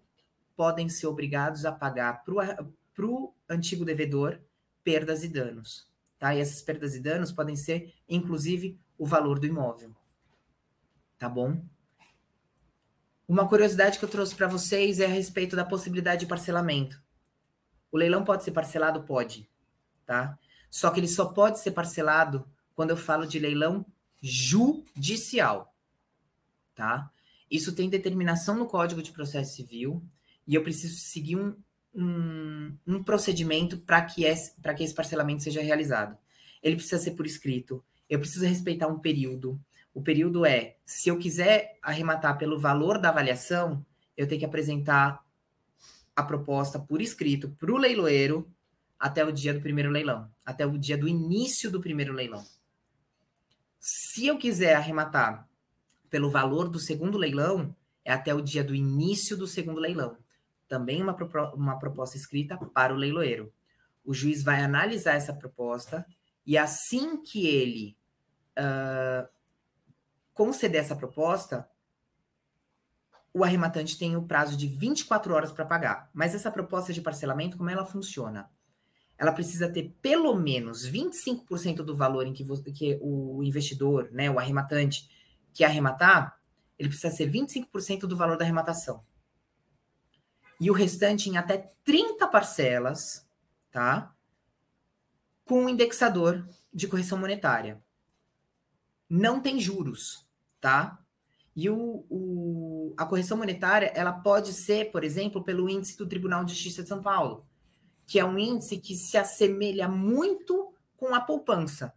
[0.57, 4.40] podem ser obrigados a pagar para o antigo devedor
[4.83, 5.89] perdas e danos.
[6.20, 6.37] Tá?
[6.37, 9.96] E essas perdas e danos podem ser, inclusive, o valor do imóvel.
[11.18, 11.64] Tá bom?
[13.26, 17.02] Uma curiosidade que eu trouxe para vocês é a respeito da possibilidade de parcelamento.
[17.90, 19.02] O leilão pode ser parcelado?
[19.02, 19.48] Pode,
[20.04, 20.38] tá?
[20.68, 23.85] Só que ele só pode ser parcelado quando eu falo de leilão
[24.20, 25.74] judicial,
[26.74, 27.11] tá?
[27.50, 30.02] Isso tem determinação no Código de Processo Civil
[30.46, 31.56] e eu preciso seguir um,
[31.94, 36.16] um, um procedimento para que, que esse parcelamento seja realizado.
[36.62, 39.61] Ele precisa ser por escrito, eu preciso respeitar um período,
[39.92, 43.85] o período é, se eu quiser arrematar pelo valor da avaliação,
[44.16, 45.24] eu tenho que apresentar
[46.14, 48.48] a proposta por escrito para o leiloeiro
[48.98, 52.44] até o dia do primeiro leilão, até o dia do início do primeiro leilão.
[53.79, 55.48] Se eu quiser arrematar
[56.11, 57.74] pelo valor do segundo leilão,
[58.05, 60.16] é até o dia do início do segundo leilão.
[60.70, 61.16] Também uma,
[61.52, 63.52] uma proposta escrita para o leiloeiro.
[64.04, 66.06] O juiz vai analisar essa proposta
[66.46, 67.98] e assim que ele
[68.56, 69.28] uh,
[70.33, 71.68] conceder essa proposta,
[73.35, 76.09] o arrematante tem o prazo de 24 horas para pagar.
[76.14, 78.48] Mas essa proposta de parcelamento, como ela funciona?
[79.18, 84.38] Ela precisa ter pelo menos 25% do valor em que, que, o investidor, né, o
[84.38, 85.11] arrematante,
[85.52, 86.38] que arrematar,
[86.78, 89.04] ele precisa ser 25% do valor da arrematação.
[90.61, 93.27] E o restante em até 30 parcelas,
[93.73, 94.14] tá?
[95.44, 97.83] Com um indexador de correção monetária
[99.11, 100.25] não tem juros,
[100.61, 101.05] tá?
[101.57, 106.44] E o, o, a correção monetária, ela pode ser, por exemplo, pelo índice do Tribunal
[106.44, 107.44] de Justiça de São Paulo,
[108.07, 111.92] que é um índice que se assemelha muito com a poupança.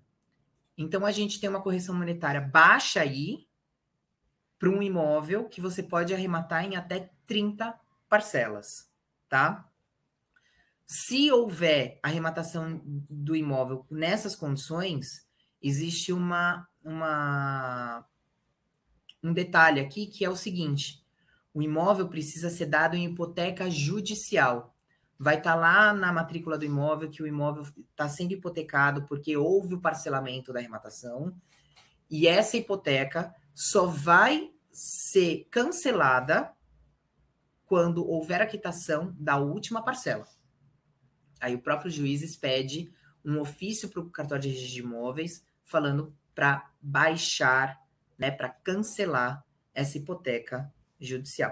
[0.76, 3.47] Então, a gente tem uma correção monetária baixa aí
[4.58, 7.80] para um imóvel que você pode arrematar em até 30
[8.13, 8.88] parcelas,
[9.28, 9.67] tá?
[10.86, 15.28] Se houver arrematação do imóvel nessas condições,
[15.60, 18.06] existe uma uma,
[19.23, 21.04] um detalhe aqui que é o seguinte:
[21.52, 24.76] o imóvel precisa ser dado em hipoteca judicial.
[25.17, 29.36] Vai estar tá lá na matrícula do imóvel que o imóvel está sendo hipotecado porque
[29.36, 31.36] houve o parcelamento da arrematação,
[32.12, 36.54] e essa hipoteca só vai ser cancelada
[37.73, 40.27] quando houver a quitação da última parcela.
[41.41, 42.93] Aí o próprio juiz expede
[43.25, 47.81] um ofício para o cartório de registro de imóveis falando para baixar,
[48.15, 51.51] né, para cancelar essa hipoteca judicial.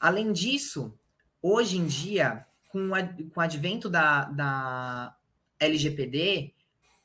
[0.00, 0.98] Além disso,
[1.40, 5.16] hoje em dia, com, a, com o advento da, da
[5.60, 6.52] LGPD,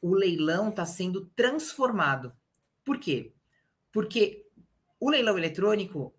[0.01, 2.35] o leilão está sendo transformado.
[2.83, 3.31] Por quê?
[3.91, 4.49] Porque
[4.99, 6.15] o leilão eletrônico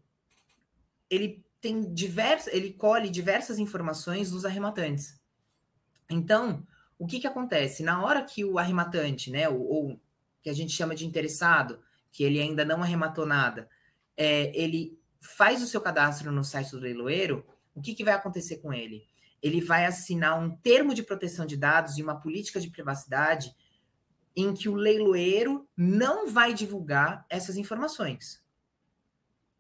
[1.12, 5.20] ele tem diversas, ele colhe diversas informações dos arrematantes.
[6.08, 6.66] Então,
[6.98, 7.82] o que, que acontece?
[7.82, 10.00] Na hora que o arrematante, né, ou, ou
[10.42, 13.68] que a gente chama de interessado, que ele ainda não arrematou nada,
[14.16, 18.56] é, ele faz o seu cadastro no site do leiloeiro, o que, que vai acontecer
[18.56, 19.06] com ele?
[19.42, 23.54] Ele vai assinar um termo de proteção de dados e uma política de privacidade
[24.34, 28.42] em que o leiloeiro não vai divulgar essas informações,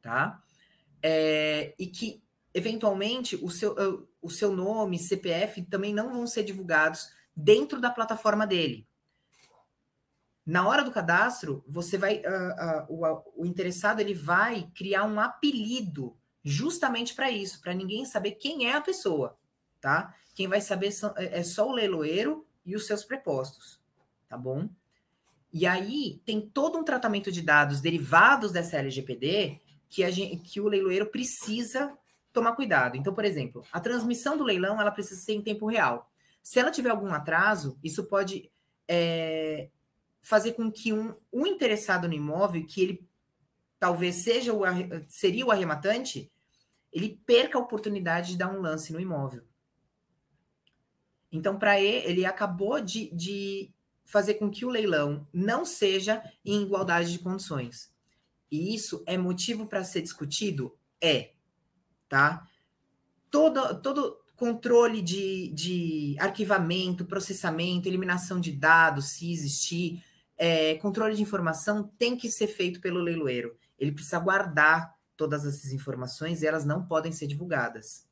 [0.00, 0.42] tá?
[1.02, 2.22] É, e que,
[2.54, 3.74] eventualmente, o seu,
[4.20, 8.86] o seu nome, CPF também não vão ser divulgados dentro da plataforma dele.
[10.44, 15.20] Na hora do cadastro, você vai, uh, uh, o, o interessado ele vai criar um
[15.20, 19.38] apelido justamente para isso, para ninguém saber quem é a pessoa,
[19.80, 20.14] tá?
[20.34, 23.80] Quem vai saber são, é, é só o leiloeiro e os seus prepostos,
[24.28, 24.68] tá bom?
[25.52, 29.60] E aí tem todo um tratamento de dados derivados dessa LGPD
[29.92, 31.94] que, gente, que o leiloeiro precisa
[32.32, 32.96] tomar cuidado.
[32.96, 36.10] Então, por exemplo, a transmissão do leilão ela precisa ser em tempo real.
[36.42, 38.50] Se ela tiver algum atraso, isso pode
[38.88, 39.68] é,
[40.22, 43.08] fazer com que um, um interessado no imóvel, que ele
[43.78, 44.62] talvez seja o,
[45.10, 46.32] seria o arrematante,
[46.90, 49.42] ele perca a oportunidade de dar um lance no imóvel.
[51.30, 53.70] Então, para ele, ele acabou de, de
[54.06, 57.91] fazer com que o leilão não seja em igualdade de condições.
[58.52, 60.76] E isso é motivo para ser discutido?
[61.00, 61.32] É,
[62.06, 62.46] tá?
[63.30, 70.04] Todo, todo controle de, de arquivamento, processamento, eliminação de dados, se existir,
[70.36, 73.56] é, controle de informação tem que ser feito pelo leiloeiro.
[73.78, 78.06] Ele precisa guardar todas essas informações e elas não podem ser divulgadas.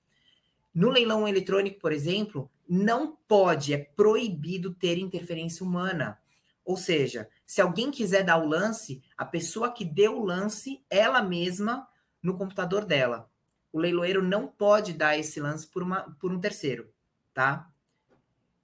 [0.72, 6.18] No leilão eletrônico, por exemplo, não pode, é proibido ter interferência humana.
[6.64, 11.20] Ou seja, se alguém quiser dar o lance, a pessoa que deu o lance, ela
[11.20, 11.88] mesma
[12.22, 13.28] no computador dela.
[13.72, 16.88] O leiloeiro não pode dar esse lance por, uma, por um terceiro,
[17.34, 17.68] tá?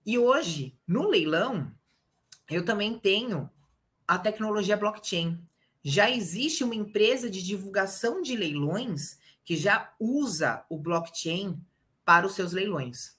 [0.07, 1.75] E hoje, no leilão,
[2.49, 3.51] eu também tenho
[4.07, 5.37] a tecnologia blockchain.
[5.83, 11.61] Já existe uma empresa de divulgação de leilões que já usa o blockchain
[12.05, 13.16] para os seus leilões.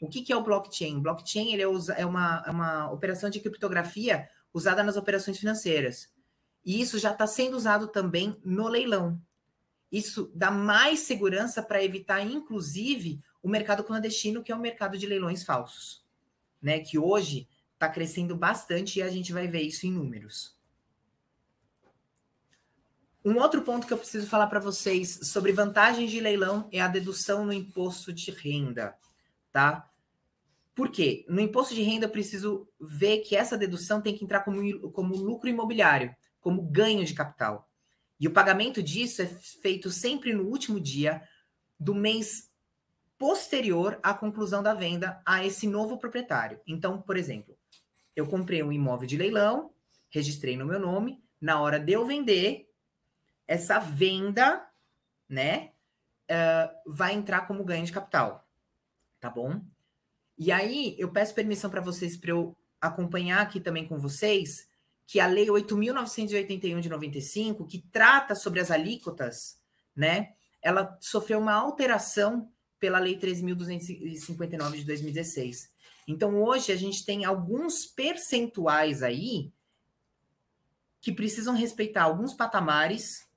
[0.00, 1.00] O que, que é o blockchain?
[1.00, 6.12] Blockchain ele é, é uma, é uma operação de criptografia usada nas operações financeiras.
[6.64, 9.20] E isso já está sendo usado também no leilão.
[9.90, 15.06] Isso dá mais segurança para evitar, inclusive, o mercado clandestino, que é o mercado de
[15.06, 16.04] leilões falsos,
[16.60, 16.78] né?
[16.80, 20.56] Que hoje está crescendo bastante e a gente vai ver isso em números.
[23.24, 26.88] Um outro ponto que eu preciso falar para vocês sobre vantagens de leilão é a
[26.88, 28.96] dedução no imposto de renda,
[29.52, 29.89] tá?
[30.80, 31.26] Por quê?
[31.28, 35.14] No imposto de renda eu preciso ver que essa dedução tem que entrar como, como
[35.14, 37.68] lucro imobiliário, como ganho de capital.
[38.18, 41.22] E o pagamento disso é feito sempre no último dia
[41.78, 42.50] do mês
[43.18, 46.58] posterior à conclusão da venda a esse novo proprietário.
[46.66, 47.54] Então, por exemplo,
[48.16, 49.74] eu comprei um imóvel de leilão,
[50.08, 52.70] registrei no meu nome, na hora de eu vender,
[53.46, 54.66] essa venda,
[55.28, 55.72] né,
[56.30, 58.48] uh, vai entrar como ganho de capital,
[59.20, 59.60] tá bom?
[60.40, 64.66] E aí eu peço permissão para vocês para eu acompanhar aqui também com vocês
[65.06, 69.60] que a lei 8.981 de 95, que trata sobre as alíquotas,
[69.94, 75.70] né, ela sofreu uma alteração pela lei 3.259 de 2016.
[76.08, 79.52] Então, hoje, a gente tem alguns percentuais aí
[81.02, 83.28] que precisam respeitar alguns patamares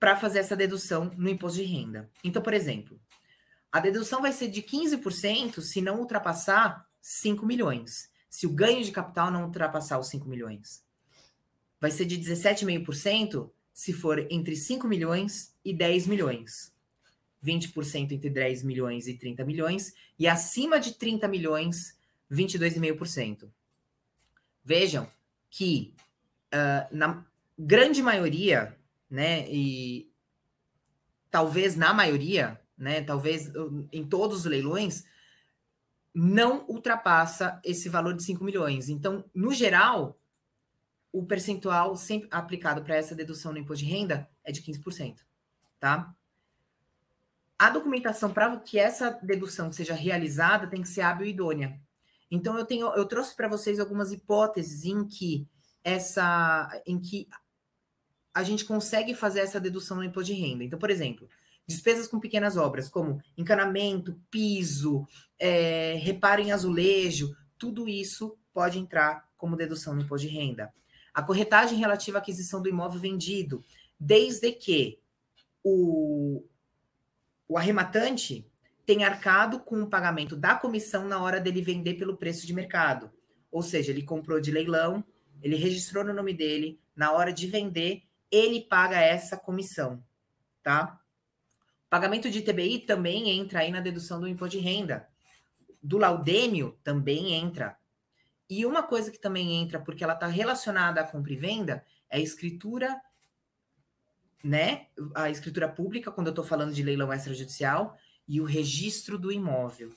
[0.00, 2.10] para fazer essa dedução no imposto de renda.
[2.22, 2.98] Então, por exemplo,
[3.74, 8.08] a dedução vai ser de 15% se não ultrapassar 5 milhões.
[8.30, 10.80] Se o ganho de capital não ultrapassar os 5 milhões.
[11.80, 16.72] Vai ser de 17,5% se for entre 5 milhões e 10 milhões.
[17.44, 21.98] 20% entre 10 milhões e 30 milhões, e acima de 30 milhões,
[22.30, 23.50] 22,5%.
[24.64, 25.10] Vejam
[25.50, 25.92] que
[26.54, 27.26] uh, na
[27.58, 28.78] grande maioria,
[29.10, 30.08] né, e
[31.28, 33.50] talvez na maioria, né, talvez
[33.92, 35.04] em todos os leilões,
[36.14, 38.88] não ultrapassa esse valor de 5 milhões.
[38.88, 40.18] Então, no geral,
[41.12, 45.18] o percentual sempre aplicado para essa dedução no imposto de renda é de 15%,
[45.78, 46.14] tá?
[47.58, 51.80] a documentação para que essa dedução seja realizada tem que ser hábil e idônea.
[52.30, 55.46] Então eu tenho, eu trouxe para vocês algumas hipóteses em que
[55.82, 57.28] essa, em que
[58.32, 60.64] a gente consegue fazer essa dedução no imposto de renda.
[60.64, 61.28] Então, por exemplo,
[61.66, 65.06] despesas com pequenas obras, como encanamento, piso,
[65.38, 70.72] é, reparo em azulejo, tudo isso pode entrar como dedução no imposto de renda.
[71.12, 73.64] A corretagem relativa à aquisição do imóvel vendido,
[73.98, 74.98] desde que
[75.62, 76.44] o,
[77.48, 78.46] o arrematante
[78.84, 83.10] tem arcado com o pagamento da comissão na hora dele vender pelo preço de mercado.
[83.50, 85.04] Ou seja, ele comprou de leilão,
[85.42, 90.02] ele registrou no nome dele, na hora de vender, ele paga essa comissão,
[90.62, 91.00] tá?
[91.94, 95.06] Pagamento de TBI também entra aí na dedução do imposto de renda.
[95.80, 97.78] Do laudêmio também entra.
[98.50, 102.16] E uma coisa que também entra, porque ela está relacionada à compra e venda, é
[102.16, 103.00] a escritura
[104.42, 109.30] né, a escritura pública, quando eu estou falando de leilão extrajudicial, e o registro do
[109.30, 109.94] imóvel.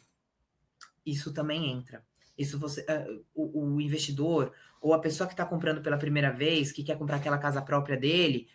[1.04, 2.06] isso também entra.
[2.38, 6.72] Isso você, uh, o, o, investidor ou a pessoa que está comprando pela primeira vez,
[6.72, 8.48] que quer comprar aquela casa própria dele,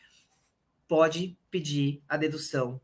[0.86, 2.80] pode pedir a dedução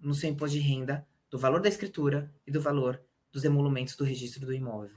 [0.00, 4.04] no seu imposto de renda do valor da escritura e do valor dos emolumentos do
[4.04, 4.96] registro do imóvel.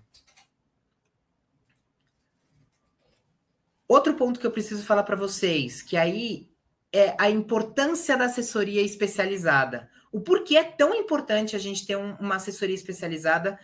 [3.88, 6.50] Outro ponto que eu preciso falar para vocês, que aí
[6.92, 9.90] é a importância da assessoria especializada.
[10.12, 13.60] O porquê é tão importante a gente ter um, uma assessoria especializada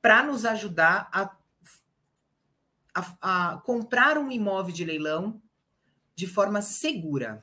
[0.00, 1.36] para nos ajudar a,
[2.94, 5.42] a, a comprar um imóvel de leilão
[6.14, 7.42] de forma segura.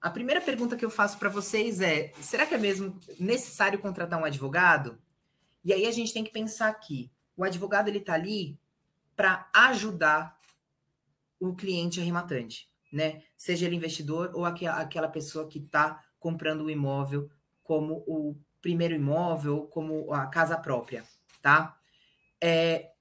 [0.00, 4.20] A primeira pergunta que eu faço para vocês é: será que é mesmo necessário contratar
[4.20, 4.98] um advogado?
[5.64, 8.58] E aí a gente tem que pensar aqui: o advogado ele está ali
[9.16, 10.38] para ajudar
[11.40, 13.22] o cliente arrematante, né?
[13.36, 17.30] Seja ele investidor ou aquela pessoa que está comprando o imóvel
[17.62, 21.04] como o primeiro imóvel, como a casa própria,
[21.42, 21.76] tá?
[22.40, 22.92] É,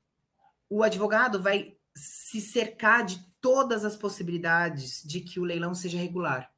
[0.70, 6.52] o advogado vai se cercar de todas as possibilidades de que o leilão seja regular.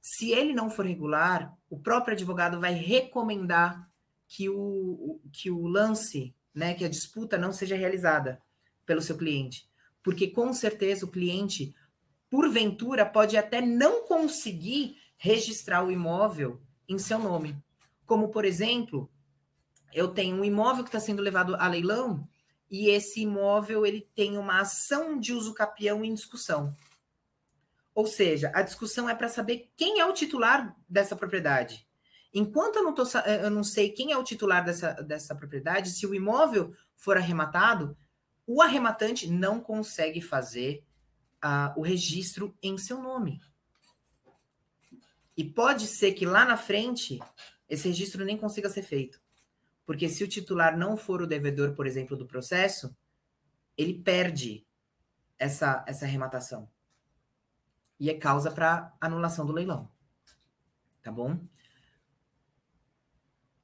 [0.00, 3.88] Se ele não for regular, o próprio advogado vai recomendar
[4.26, 8.40] que o, que o lance, né, que a disputa não seja realizada
[8.86, 9.68] pelo seu cliente.
[10.02, 11.74] Porque com certeza o cliente,
[12.30, 17.56] porventura, pode até não conseguir registrar o imóvel em seu nome.
[18.06, 19.10] Como, por exemplo,
[19.92, 22.26] eu tenho um imóvel que está sendo levado a leilão
[22.70, 26.72] e esse imóvel ele tem uma ação de uso capião em discussão.
[28.00, 31.86] Ou seja, a discussão é para saber quem é o titular dessa propriedade.
[32.32, 33.02] Enquanto eu não, tô,
[33.42, 37.94] eu não sei quem é o titular dessa, dessa propriedade, se o imóvel for arrematado,
[38.46, 40.82] o arrematante não consegue fazer
[41.44, 43.38] uh, o registro em seu nome.
[45.36, 47.18] E pode ser que lá na frente
[47.68, 49.20] esse registro nem consiga ser feito.
[49.84, 52.96] Porque se o titular não for o devedor, por exemplo, do processo,
[53.76, 54.66] ele perde
[55.38, 56.66] essa, essa arrematação
[58.00, 59.88] e é causa para anulação do leilão.
[61.02, 61.38] Tá bom?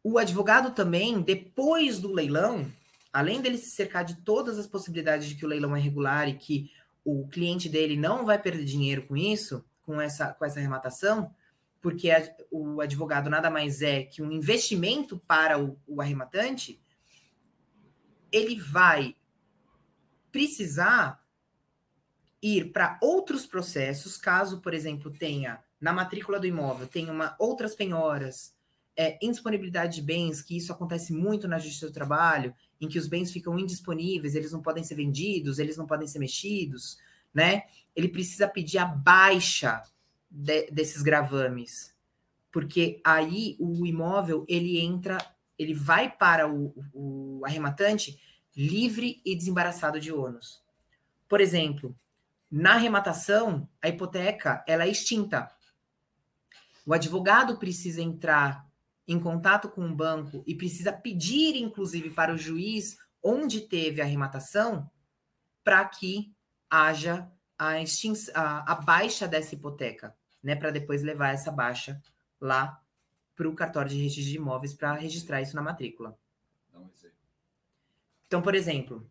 [0.04, 2.70] O advogado também, depois do leilão,
[3.12, 6.34] além dele se cercar de todas as possibilidades de que o leilão é regular e
[6.34, 6.70] que
[7.02, 11.34] o cliente dele não vai perder dinheiro com isso, com essa, com essa arrematação,
[11.80, 16.80] porque a, o advogado nada mais é que um investimento para o, o arrematante,
[18.30, 19.16] ele vai
[20.30, 21.25] precisar
[22.42, 27.74] ir para outros processos, caso, por exemplo, tenha na matrícula do imóvel, tenha uma, outras
[27.74, 28.54] penhoras,
[28.96, 33.06] é, indisponibilidade de bens, que isso acontece muito na Justiça do Trabalho, em que os
[33.06, 36.98] bens ficam indisponíveis, eles não podem ser vendidos, eles não podem ser mexidos,
[37.32, 37.64] né?
[37.94, 39.82] Ele precisa pedir a baixa
[40.30, 41.94] de, desses gravames,
[42.50, 45.18] porque aí o imóvel ele entra,
[45.58, 48.18] ele vai para o, o arrematante
[48.56, 50.62] livre e desembaraçado de ônus.
[51.28, 51.94] Por exemplo,
[52.56, 55.54] na arrematação, a hipoteca ela é extinta.
[56.86, 58.66] O advogado precisa entrar
[59.06, 64.04] em contato com o banco e precisa pedir, inclusive, para o juiz onde teve a
[64.04, 64.90] arrematação
[65.62, 66.34] para que
[66.70, 67.74] haja a,
[68.34, 70.56] a, a, baixa dessa hipoteca, né?
[70.56, 72.00] Para depois levar essa baixa
[72.40, 72.80] lá
[73.34, 76.18] para o cartório de registro de imóveis para registrar isso na matrícula.
[78.26, 79.06] Então, por exemplo,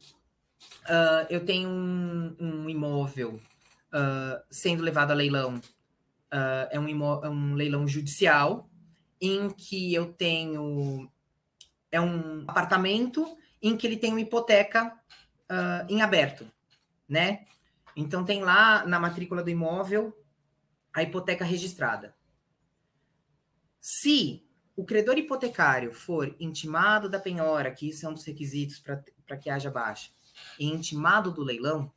[0.86, 3.40] uh, eu tenho um, um imóvel
[3.94, 6.88] uh, sendo levado a leilão, uh, é, um
[7.24, 8.70] é um leilão judicial,
[9.20, 11.10] em que eu tenho.
[11.92, 14.94] É um apartamento em que ele tem uma hipoteca
[15.88, 16.46] em aberto,
[17.08, 17.46] né?
[17.96, 20.14] Então, tem lá na matrícula do imóvel
[20.94, 22.14] a hipoteca registrada.
[23.80, 24.46] Se
[24.76, 29.50] o credor hipotecário for intimado da penhora, que isso é um dos requisitos para que
[29.50, 30.10] haja baixa,
[30.60, 31.92] e intimado do leilão,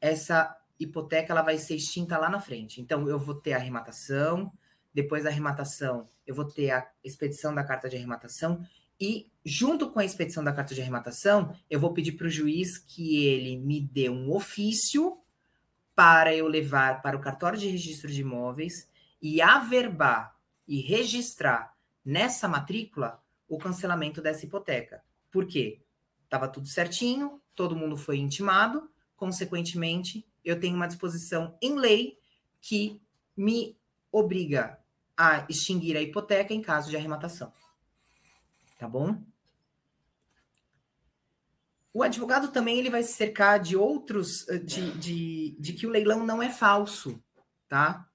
[0.00, 2.80] essa hipoteca ela vai ser extinta lá na frente.
[2.80, 4.52] Então, eu vou ter a arrematação,
[4.92, 8.66] depois da arrematação, eu vou ter a expedição da carta de arrematação,
[8.98, 12.78] e junto com a expedição da carta de arrematação, eu vou pedir para o juiz
[12.78, 15.18] que ele me dê um ofício
[15.94, 18.88] para eu levar para o cartório de registro de imóveis
[19.20, 20.36] e averbar
[20.66, 21.74] e registrar
[22.04, 25.02] nessa matrícula o cancelamento dessa hipoteca.
[25.30, 25.80] Por quê?
[26.26, 32.18] Estava tudo certinho, todo mundo foi intimado, consequentemente, eu tenho uma disposição em lei
[32.60, 33.00] que
[33.36, 33.78] me
[34.10, 34.78] obriga
[35.16, 37.52] a extinguir a hipoteca em caso de arrematação.
[38.76, 39.22] Tá bom?
[41.94, 45.90] O advogado também ele vai se cercar de outros, eh, de, de, de que o
[45.90, 47.22] leilão não é falso,
[47.68, 48.06] tá?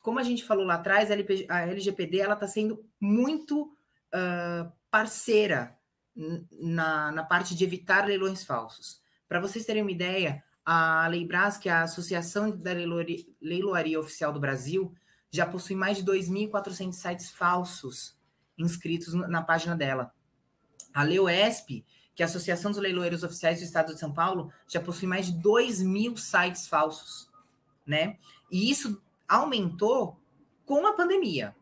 [0.00, 5.75] Como a gente falou lá atrás, a LGPD ela está sendo muito uh, parceira
[6.16, 9.00] na, na parte de evitar leilões falsos.
[9.28, 14.40] Para vocês terem uma ideia, a Leibras, que é a Associação da Leiloaria, Oficial do
[14.40, 14.92] Brasil,
[15.30, 18.16] já possui mais de 2.400 sites falsos
[18.58, 20.12] inscritos na página dela.
[20.94, 24.80] A Leoesp, que é a Associação dos Leiloeiros Oficiais do Estado de São Paulo, já
[24.80, 27.30] possui mais de 2 mil sites falsos,
[27.86, 28.16] né?
[28.50, 30.18] E isso aumentou
[30.64, 31.54] com a pandemia.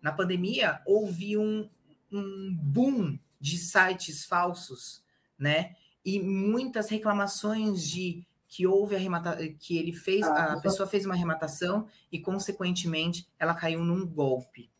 [0.00, 1.68] Na pandemia, houve um,
[2.12, 5.02] um boom de sites falsos,
[5.38, 5.74] né?
[6.04, 11.14] E muitas reclamações de que houve arremata que ele fez, ah, a pessoa fez uma
[11.14, 14.70] arrematação e, consequentemente, ela caiu num golpe,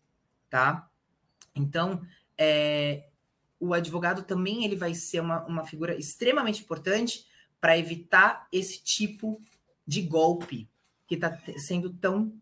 [0.49, 0.89] tá?
[1.55, 2.01] Então,
[2.39, 3.09] é,
[3.59, 7.27] o advogado também ele vai ser uma, uma figura extremamente importante
[7.61, 9.41] para evitar esse tipo
[9.87, 10.69] de golpe
[11.07, 12.33] que está sendo tão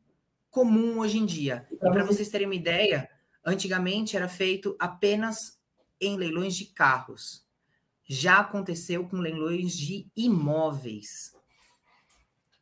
[0.50, 1.66] comum hoje em dia.
[1.70, 3.08] E para vocês terem uma ideia,
[3.44, 5.58] antigamente era feito apenas
[6.06, 7.44] em leilões de carros.
[8.06, 11.34] Já aconteceu com leilões de imóveis,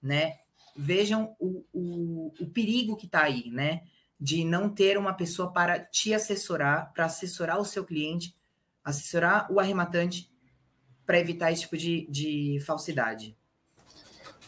[0.02, 0.36] né?
[0.76, 3.82] Vejam o, o, o perigo que está aí, né?
[4.20, 8.36] De não ter uma pessoa para te assessorar, para assessorar o seu cliente,
[8.84, 10.30] assessorar o arrematante,
[11.04, 13.36] para evitar esse tipo de, de falsidade.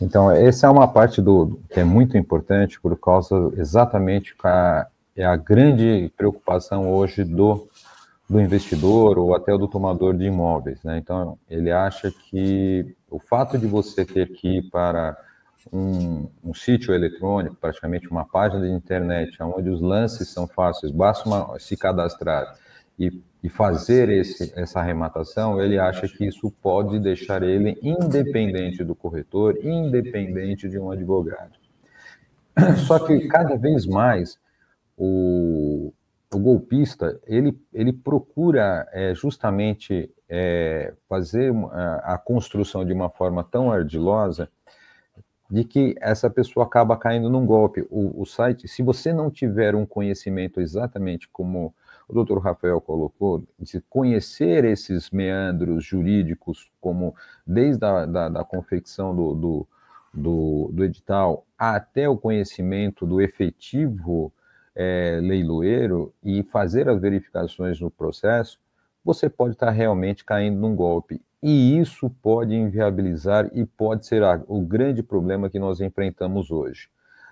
[0.00, 5.24] Então, essa é uma parte do que é muito importante por causa exatamente a, é
[5.24, 7.68] a grande preocupação hoje do
[8.28, 10.82] do investidor ou até do tomador de imóveis.
[10.82, 10.98] Né?
[10.98, 15.16] Então, ele acha que o fato de você ter que ir para
[15.72, 21.28] um, um, sítio eletrônico, praticamente uma página de internet, onde os lances são fáceis, basta
[21.28, 22.54] uma, se cadastrar
[22.98, 28.94] e, e fazer esse, essa arrematação, ele acha que isso pode deixar ele independente do
[28.94, 31.52] corretor, independente de um advogado.
[32.86, 34.38] Só que cada vez mais
[34.96, 35.92] o,
[36.34, 43.44] o golpista ele, ele procura é, justamente é, fazer a, a, construção de uma forma
[43.44, 44.48] tão ardilosa
[45.50, 47.86] de que essa pessoa acaba caindo num golpe.
[47.90, 51.74] O, o site, se você não tiver um conhecimento exatamente como
[52.08, 57.14] o doutor Rafael colocou, de conhecer esses meandros jurídicos, como
[57.46, 59.68] desde a da, da confecção do, do,
[60.12, 64.32] do, do edital até o conhecimento do efetivo
[64.74, 68.58] é, leiloeiro e fazer as verificações no processo,
[69.04, 71.20] você pode estar realmente caindo num golpe.
[71.42, 76.88] E isso pode inviabilizar e pode ser a, o grande problema que nós enfrentamos hoje.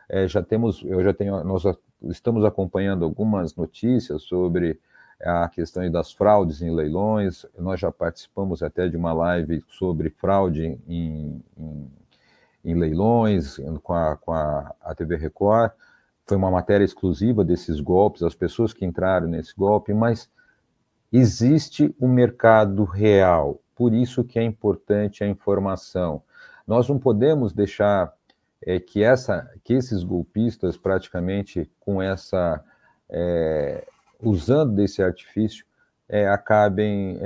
[0.09, 1.65] É, já temos, eu já tenho, nós
[2.03, 4.79] estamos acompanhando algumas notícias sobre
[5.19, 7.47] a questão das fraudes em leilões.
[7.59, 11.91] Nós já participamos até de uma live sobre fraude em, em,
[12.65, 15.71] em leilões com a, com a, a TV Record
[16.27, 20.31] foi uma matéria exclusiva desses golpes, as pessoas que entraram nesse golpe, mas
[21.13, 26.23] existe o um mercado real, por isso que é importante a informação.
[26.67, 28.13] Nós não podemos deixar
[28.65, 32.63] é, que, essa, que esses golpistas, praticamente com essa,
[33.11, 33.85] é,
[34.21, 35.67] usando desse artifício,
[36.09, 37.19] é, acabem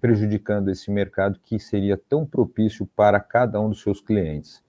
[0.00, 4.62] prejudicando esse mercado que seria tão propício para cada um dos seus clientes.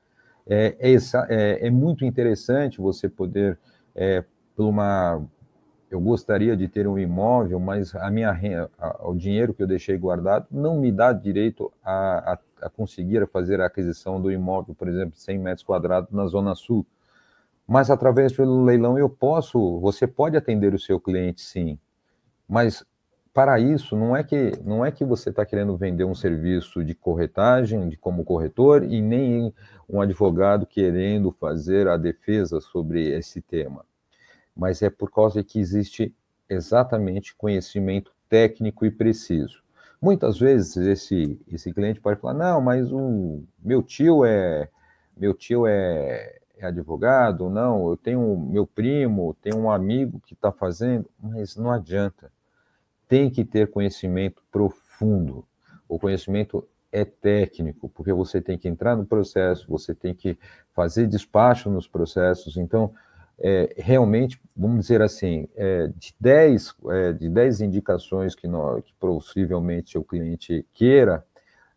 [0.46, 0.96] É, é,
[1.30, 3.58] é, é muito interessante você poder
[3.96, 4.24] é,
[4.56, 5.22] por uma
[5.94, 8.68] eu gostaria de ter um imóvel, mas a minha renda,
[9.02, 13.62] o dinheiro que eu deixei guardado não me dá direito a, a, a, conseguir fazer
[13.62, 16.84] a aquisição do imóvel, por exemplo, 100 metros quadrados na Zona Sul.
[17.68, 21.78] Mas através do leilão eu posso, você pode atender o seu cliente, sim.
[22.50, 22.84] Mas
[23.34, 26.94] para isso não é que não é que você está querendo vender um serviço de
[26.94, 29.54] corretagem, de como corretor, e nem
[29.90, 33.84] um advogado querendo fazer a defesa sobre esse tema,
[34.56, 36.16] mas é por causa que existe
[36.48, 39.64] exatamente conhecimento técnico e preciso.
[40.00, 44.70] Muitas vezes esse esse cliente pode falar não, mas o meu tio é
[45.18, 50.52] meu tio é, é advogado, não, eu tenho meu primo, tenho um amigo que está
[50.52, 52.32] fazendo, mas não adianta
[53.08, 55.46] tem que ter conhecimento profundo.
[55.88, 60.38] O conhecimento é técnico, porque você tem que entrar no processo, você tem que
[60.74, 62.56] fazer despacho nos processos.
[62.56, 62.94] Então,
[63.40, 68.94] é, realmente, vamos dizer assim, é, de 10 é, de dez indicações que, nós, que
[69.00, 71.26] possivelmente o cliente queira,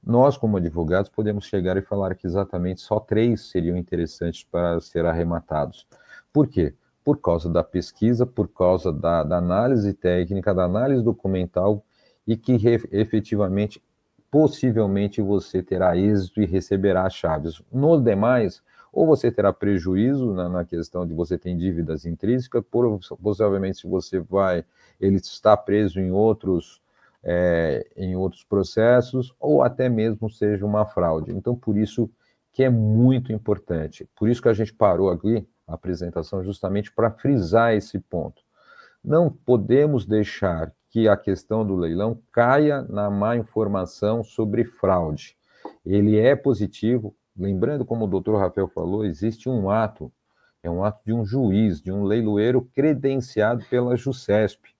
[0.04, 5.04] nós, como advogados, podemos chegar e falar que exatamente só três seriam interessantes para ser
[5.04, 5.86] arrematados.
[6.32, 6.74] Por quê?
[7.06, 11.84] Por causa da pesquisa, por causa da, da análise técnica, da análise documental
[12.26, 12.58] e que
[12.90, 13.80] efetivamente,
[14.28, 17.62] possivelmente, você terá êxito e receberá chaves.
[17.72, 18.60] No demais,
[18.92, 23.86] ou você terá prejuízo na, na questão de você ter dívidas intrínsecas, por, possivelmente se
[23.86, 24.64] você vai,
[25.00, 26.82] ele está preso em outros
[27.22, 31.30] é, em outros processos, ou até mesmo seja uma fraude.
[31.30, 32.10] Então, por isso
[32.52, 34.08] que é muito importante.
[34.16, 38.42] Por isso que a gente parou aqui apresentação justamente para frisar esse ponto.
[39.02, 45.36] Não podemos deixar que a questão do leilão caia na má informação sobre fraude.
[45.84, 50.12] Ele é positivo, lembrando como o doutor Rafael falou, existe um ato,
[50.62, 54.76] é um ato de um juiz, de um leiloeiro credenciado pela JUSESP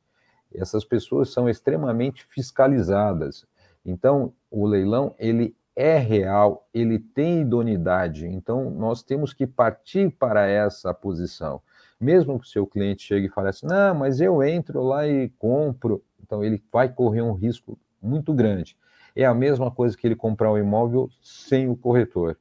[0.54, 3.46] essas pessoas são extremamente fiscalizadas.
[3.84, 8.26] Então, o leilão ele é real, ele tem idoneidade.
[8.26, 11.60] Então, nós temos que partir para essa posição.
[12.00, 15.28] Mesmo que o seu cliente chegue e fale assim, não, mas eu entro lá e
[15.38, 18.76] compro, então ele vai correr um risco muito grande.
[19.14, 22.36] É a mesma coisa que ele comprar um imóvel sem o corretor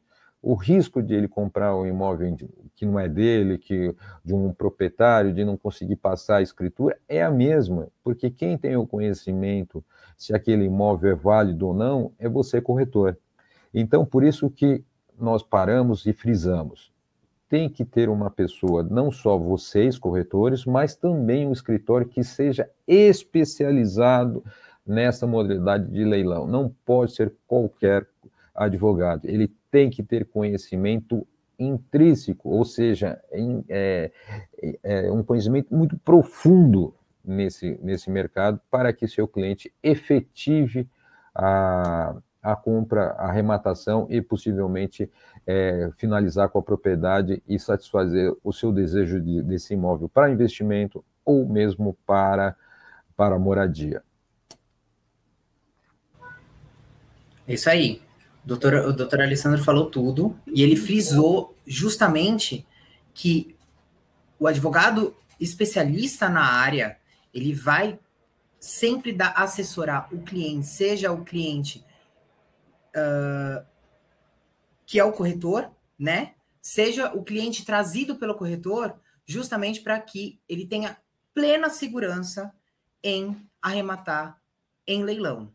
[0.45, 2.37] o risco de ele comprar um imóvel
[2.75, 7.23] que não é dele, que de um proprietário, de não conseguir passar a escritura, é
[7.23, 9.83] a mesma, porque quem tem o conhecimento
[10.15, 13.17] se aquele imóvel é válido ou não é você corretor.
[13.77, 14.81] Então, por isso que
[15.19, 16.93] nós paramos e frisamos.
[17.49, 22.69] Tem que ter uma pessoa, não só vocês, corretores, mas também um escritório que seja
[22.87, 24.43] especializado
[24.87, 26.47] nessa modalidade de leilão.
[26.47, 28.07] Não pode ser qualquer
[28.55, 29.25] advogado.
[29.25, 31.27] Ele tem que ter conhecimento
[31.59, 34.11] intrínseco, ou seja, em, é,
[34.83, 40.87] é, um conhecimento muito profundo nesse, nesse mercado para que seu cliente efetive
[41.33, 42.15] a,
[42.45, 45.09] a compra, a arrematação e possivelmente
[45.47, 51.03] é, finalizar com a propriedade e satisfazer o seu desejo de, desse imóvel para investimento
[51.25, 52.55] ou mesmo para,
[53.17, 54.03] para moradia.
[57.47, 58.01] É isso aí.
[58.43, 62.63] Doutor, o doutor Alessandro falou tudo e ele frisou justamente
[63.11, 63.55] que
[64.39, 66.97] o advogado especialista na área
[67.33, 67.97] ele vai
[68.59, 71.83] sempre dar assessorar o cliente, seja o cliente
[72.95, 73.65] uh,
[74.85, 76.35] que é o corretor, né?
[76.61, 80.97] Seja o cliente trazido pelo corretor, justamente para que ele tenha
[81.33, 82.53] plena segurança
[83.03, 84.41] em arrematar
[84.87, 85.53] em leilão,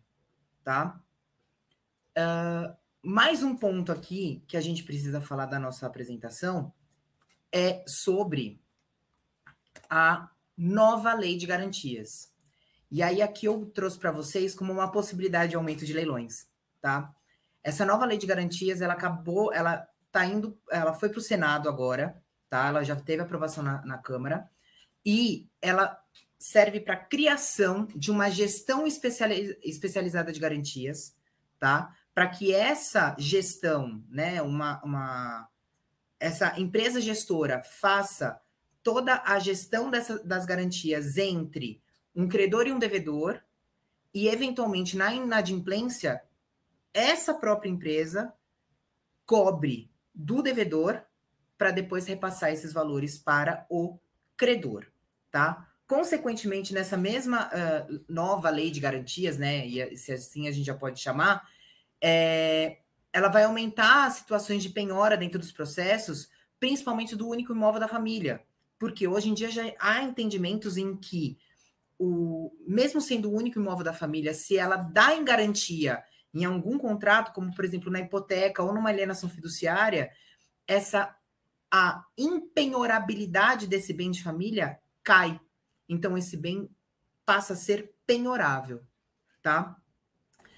[0.63, 1.01] tá?
[2.17, 6.73] Uh, mais um ponto aqui que a gente precisa falar da nossa apresentação
[7.53, 8.61] é sobre
[9.89, 12.33] a nova lei de garantias.
[12.91, 16.47] E aí aqui eu trouxe para vocês como uma possibilidade de aumento de leilões,
[16.81, 17.15] tá?
[17.63, 21.69] Essa nova lei de garantias, ela acabou, ela tá indo, ela foi para o Senado
[21.69, 22.69] agora, tá?
[22.69, 24.49] Ela já teve aprovação na, na Câmara
[25.05, 25.99] e ela
[26.39, 31.15] serve para criação de uma gestão especializada de garantias,
[31.59, 31.95] tá?
[32.15, 35.49] para que essa gestão, né, uma, uma,
[36.19, 38.41] essa empresa gestora faça
[38.83, 41.83] toda a gestão dessa, das garantias entre
[42.15, 43.41] um credor e um devedor,
[44.13, 46.21] e eventualmente na inadimplência,
[46.93, 48.33] essa própria empresa
[49.25, 51.03] cobre do devedor
[51.57, 53.99] para depois repassar esses valores para o
[54.37, 54.87] credor,
[55.31, 55.69] tá?
[55.87, 60.75] Consequentemente, nessa mesma uh, nova lei de garantias, né, e se assim a gente já
[60.75, 61.47] pode chamar,
[62.01, 62.79] é,
[63.13, 67.89] ela vai aumentar as situações de penhora dentro dos processos, principalmente do único imóvel da
[67.89, 68.43] família.
[68.79, 71.37] Porque hoje em dia já há entendimentos em que,
[71.99, 76.03] o, mesmo sendo o único imóvel da família, se ela dá em garantia
[76.33, 80.11] em algum contrato, como por exemplo na hipoteca ou numa alienação fiduciária,
[80.67, 81.15] essa
[81.73, 85.41] a impenhorabilidade desse bem de família cai.
[85.89, 86.69] Então esse bem
[87.25, 88.81] passa a ser penhorável,
[89.43, 89.77] tá?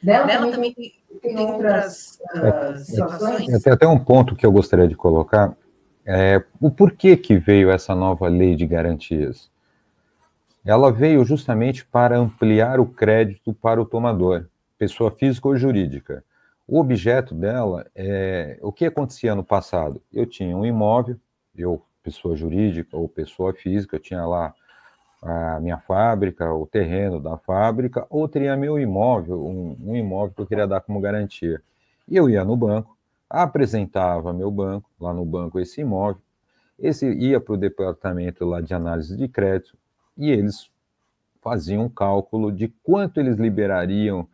[0.02, 3.62] Dela, Dela também, também tem, tem outras uh, situações.
[3.62, 5.56] Tem até um ponto que eu gostaria de colocar.
[6.04, 9.50] É, o porquê que veio essa nova lei de garantias?
[10.64, 14.48] Ela veio justamente para ampliar o crédito para o tomador,
[14.82, 16.24] pessoa física ou jurídica.
[16.66, 20.02] O objeto dela é o que acontecia no passado.
[20.12, 21.16] Eu tinha um imóvel,
[21.56, 24.52] eu, pessoa jurídica ou pessoa física, eu tinha lá
[25.22, 30.42] a minha fábrica, o terreno da fábrica, ou teria meu imóvel, um, um imóvel que
[30.42, 31.62] eu queria dar como garantia.
[32.08, 32.98] E eu ia no banco,
[33.30, 36.20] apresentava meu banco, lá no banco esse imóvel,
[36.76, 39.78] esse ia para o departamento lá de análise de crédito,
[40.18, 40.68] e eles
[41.40, 44.26] faziam um cálculo de quanto eles liberariam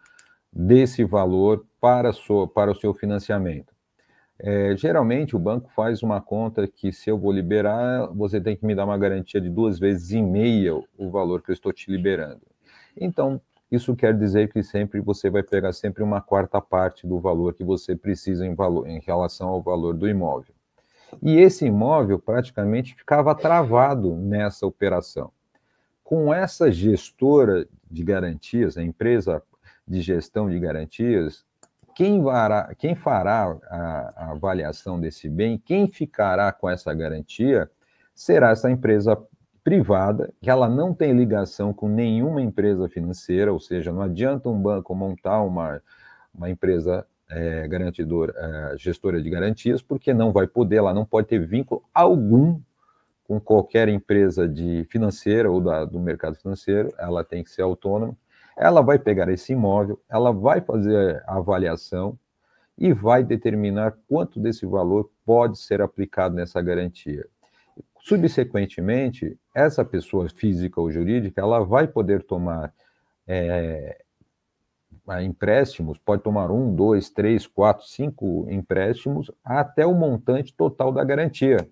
[0.53, 2.11] desse valor para,
[2.55, 3.72] para o seu financiamento.
[4.40, 8.64] É, geralmente o banco faz uma conta que se eu vou liberar, você tem que
[8.64, 11.90] me dar uma garantia de duas vezes e meia o valor que eu estou te
[11.90, 12.42] liberando.
[12.96, 13.40] Então,
[13.70, 17.64] isso quer dizer que sempre você vai pegar sempre uma quarta parte do valor que
[17.64, 20.55] você precisa em, valor, em relação ao valor do imóvel.
[21.22, 25.30] E esse imóvel praticamente ficava travado nessa operação.
[26.05, 29.42] Com essa gestora de garantias, a empresa
[29.89, 31.45] de gestão de garantias,
[31.95, 37.68] quem, vará, quem fará a, a avaliação desse bem, quem ficará com essa garantia,
[38.14, 39.18] será essa empresa
[39.64, 44.61] privada, que ela não tem ligação com nenhuma empresa financeira, ou seja, não adianta um
[44.61, 45.82] banco montar uma,
[46.32, 51.26] uma empresa é, garantidora, é, gestora de garantias, porque não vai poder, ela não pode
[51.26, 52.61] ter vínculo algum
[53.24, 58.16] com qualquer empresa de financeira ou da, do mercado financeiro, ela tem que ser autônoma.
[58.61, 62.19] Ela vai pegar esse imóvel, ela vai fazer a avaliação
[62.77, 67.25] e vai determinar quanto desse valor pode ser aplicado nessa garantia.
[68.01, 72.75] Subsequentemente, essa pessoa física ou jurídica, ela vai poder tomar
[73.29, 74.03] é,
[75.23, 81.69] empréstimos, pode tomar um, dois, três, quatro, cinco empréstimos até o montante total da garantia.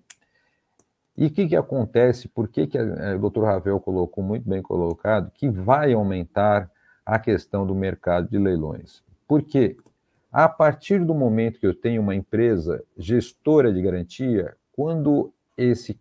[1.17, 2.27] E o que, que acontece?
[2.27, 6.69] Por que, que a, o doutor Ravel colocou muito bem colocado que vai aumentar
[7.07, 9.01] a questão do mercado de leilões?
[9.25, 9.77] Porque
[10.31, 15.97] a partir do momento que eu tenho uma empresa gestora de garantia, quando esse,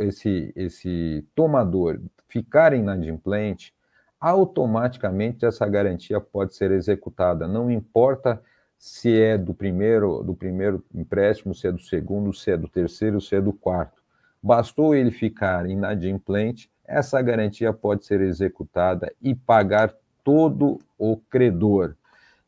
[0.00, 3.72] esse, esse tomador ficar inadimplente,
[4.20, 7.46] automaticamente essa garantia pode ser executada.
[7.46, 8.42] Não importa
[8.76, 13.20] se é do primeiro, do primeiro empréstimo, se é do segundo, se é do terceiro,
[13.20, 14.02] se é do quarto.
[14.42, 19.94] Bastou ele ficar inadimplente, essa garantia pode ser executada e pagar
[20.28, 21.96] todo o credor.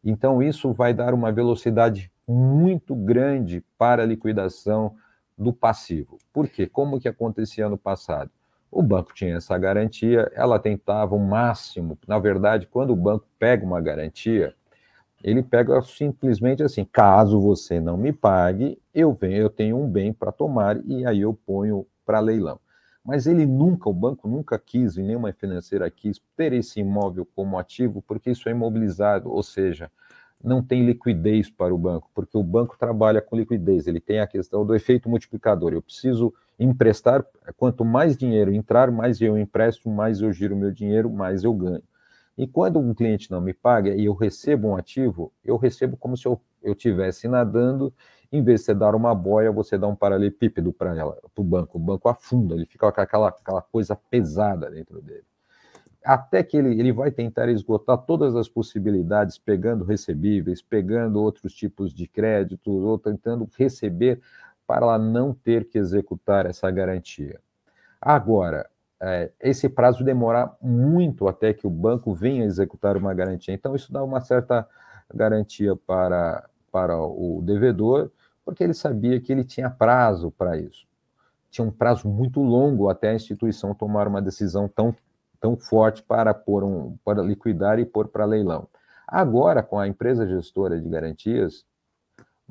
[0.04, 4.96] Então, isso vai dar uma velocidade muito grande para a liquidação
[5.36, 6.18] do passivo.
[6.30, 6.66] Por quê?
[6.66, 8.30] Como que acontecia no passado?
[8.70, 11.96] O banco tinha essa garantia, ela tentava o máximo.
[12.06, 14.54] Na verdade, quando o banco pega uma garantia,
[15.24, 20.12] ele pega simplesmente assim: caso você não me pague, eu venho, eu tenho um bem
[20.12, 22.60] para tomar e aí eu ponho para leilão.
[23.04, 27.58] Mas ele nunca, o banco nunca quis, e nenhuma financeira quis, ter esse imóvel como
[27.58, 29.90] ativo, porque isso é imobilizado, ou seja,
[30.42, 34.26] não tem liquidez para o banco, porque o banco trabalha com liquidez, ele tem a
[34.26, 35.72] questão do efeito multiplicador.
[35.72, 37.24] Eu preciso emprestar,
[37.56, 41.82] quanto mais dinheiro entrar, mais eu empresto, mais eu giro meu dinheiro, mais eu ganho.
[42.36, 46.16] E quando um cliente não me paga e eu recebo um ativo, eu recebo como
[46.16, 47.92] se eu estivesse nadando,
[48.32, 50.94] em vez de você dar uma boia, você dá um paralelepípedo para
[51.36, 51.78] o banco.
[51.78, 55.24] O banco afunda, ele fica com aquela, aquela coisa pesada dentro dele
[56.04, 61.92] até que ele, ele vai tentar esgotar todas as possibilidades, pegando recebíveis, pegando outros tipos
[61.92, 64.20] de créditos, ou tentando receber
[64.66, 67.40] para ela não ter que executar essa garantia.
[68.00, 68.68] Agora,
[69.00, 73.54] é, esse prazo demora muito até que o banco venha executar uma garantia.
[73.54, 74.66] Então, isso dá uma certa
[75.12, 78.10] garantia para, para o devedor,
[78.50, 80.84] porque ele sabia que ele tinha prazo para isso.
[81.52, 84.92] Tinha um prazo muito longo até a instituição tomar uma decisão tão
[85.40, 88.68] tão forte para pôr um, para liquidar e pôr para leilão.
[89.06, 91.64] Agora, com a empresa gestora de garantias,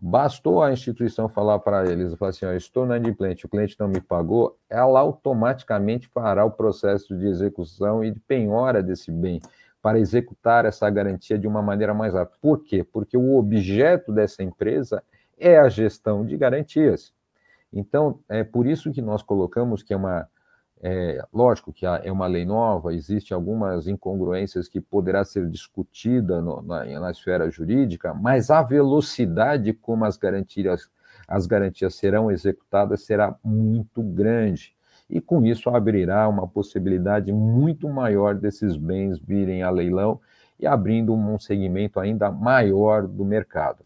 [0.02, 3.88] bastou a instituição falar para eles, falar assim, ó, estou na inadimplente, o cliente não
[3.88, 9.40] me pagou, ela automaticamente fará o processo de execução e de penhora desse bem
[9.82, 12.38] para executar essa garantia de uma maneira mais rápida.
[12.42, 12.84] Por quê?
[12.84, 15.04] Porque o objeto dessa empresa
[15.40, 17.14] é a gestão de garantias.
[17.72, 20.28] Então, é por isso que nós colocamos que é uma
[20.82, 26.62] é, lógico que é uma lei nova, existem algumas incongruências que poderá ser discutida no,
[26.62, 30.90] na, na, esfera jurídica, mas a velocidade como as garantias,
[31.28, 34.74] as garantias serão executadas será muito grande.
[35.10, 40.22] E com isso abrirá uma possibilidade muito maior desses bens virem a leilão
[40.58, 43.84] e abrindo um segmento ainda maior do mercado.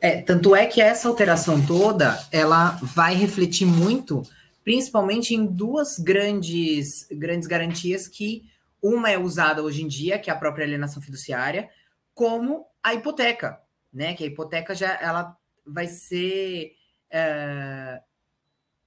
[0.00, 4.22] É, tanto é que essa alteração toda, ela vai refletir muito,
[4.64, 8.50] principalmente em duas grandes, grandes garantias que
[8.82, 11.68] uma é usada hoje em dia, que é a própria alienação fiduciária,
[12.14, 13.60] como a hipoteca,
[13.92, 14.14] né?
[14.14, 15.36] Que a hipoteca já ela
[15.66, 16.72] vai ser
[17.10, 18.00] é,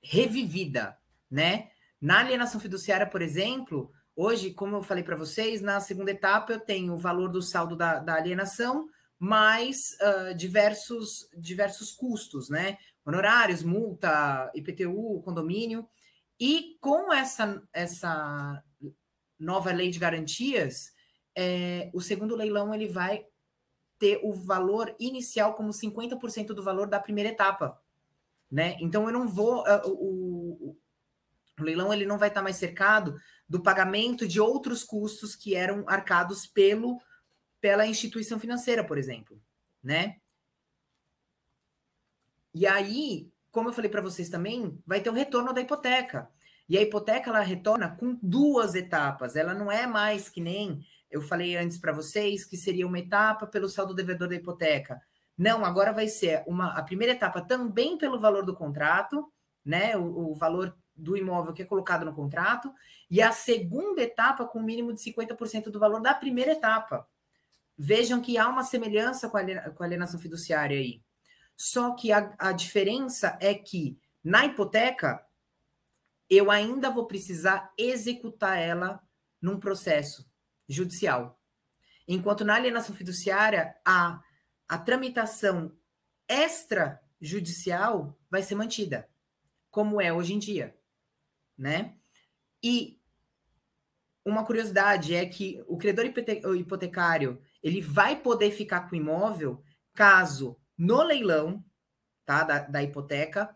[0.01, 0.97] revivida,
[1.29, 1.67] né?
[2.01, 6.59] Na alienação fiduciária, por exemplo, hoje, como eu falei para vocês, na segunda etapa eu
[6.59, 8.89] tenho o valor do saldo da, da alienação
[9.23, 12.77] mais uh, diversos, diversos custos, né?
[13.05, 15.87] Honorários, multa, IPTU, condomínio.
[16.37, 18.61] E com essa, essa
[19.39, 20.91] nova lei de garantias,
[21.33, 23.25] é, o segundo leilão ele vai
[23.97, 27.81] ter o valor inicial como 50% do valor da primeira etapa.
[28.51, 28.75] Né?
[28.81, 29.61] Então eu não vou.
[29.61, 30.77] Uh, o,
[31.57, 33.15] o leilão ele não vai estar mais cercado
[33.47, 36.99] do pagamento de outros custos que eram arcados pelo
[37.63, 39.41] pela instituição financeira, por exemplo,
[39.81, 40.17] né?
[42.53, 46.29] E aí, como eu falei para vocês também, vai ter o retorno da hipoteca.
[46.67, 49.37] E a hipoteca ela retorna com duas etapas.
[49.37, 53.47] Ela não é mais que nem eu falei antes para vocês que seria uma etapa
[53.47, 55.01] pelo saldo devedor da hipoteca.
[55.37, 59.31] Não, agora vai ser uma a primeira etapa também pelo valor do contrato,
[59.63, 59.95] né?
[59.95, 62.73] O, o valor do imóvel que é colocado no contrato,
[63.09, 67.07] e a segunda etapa com mínimo de 50% do valor da primeira etapa.
[67.77, 69.41] Vejam que há uma semelhança com a,
[69.79, 71.01] alienação fiduciária aí.
[71.55, 75.25] Só que a, a diferença é que na hipoteca
[76.29, 79.01] eu ainda vou precisar executar ela
[79.41, 80.29] num processo
[80.67, 81.39] judicial.
[82.07, 84.21] Enquanto na alienação fiduciária, a,
[84.67, 85.75] a tramitação
[86.27, 89.09] extrajudicial vai ser mantida,
[89.69, 90.77] como é hoje em dia,
[91.57, 91.97] né?
[92.61, 92.99] E
[94.25, 100.57] uma curiosidade é que o credor hipotecário ele vai poder ficar com o imóvel caso
[100.77, 101.63] no leilão
[102.25, 103.55] tá, da, da hipoteca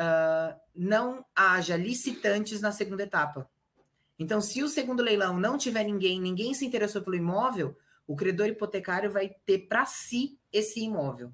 [0.00, 3.48] uh, não haja licitantes na segunda etapa.
[4.18, 7.76] Então, se o segundo leilão não tiver ninguém, ninguém se interessou pelo imóvel,
[8.06, 11.32] o credor hipotecário vai ter para si esse imóvel,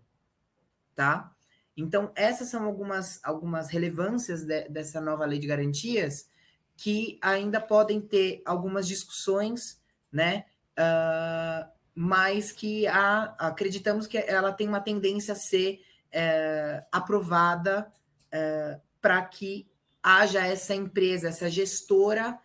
[0.94, 1.32] tá?
[1.76, 6.28] Então, essas são algumas, algumas relevâncias de, dessa nova lei de garantias
[6.76, 9.80] que ainda podem ter algumas discussões,
[10.10, 10.44] né?
[10.78, 15.80] Uh, mas que acreditamos que ela tem uma tendência a ser
[16.10, 17.90] é, aprovada
[18.32, 19.68] é, para que
[20.02, 22.38] haja essa empresa, essa gestora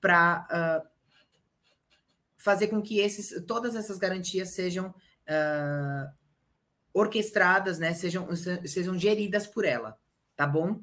[0.00, 0.88] para uh,
[2.38, 6.10] fazer com que esses, todas essas garantias sejam uh,
[6.94, 8.28] orquestradas, né, sejam,
[8.64, 9.98] sejam geridas por ela,
[10.34, 10.80] tá bom?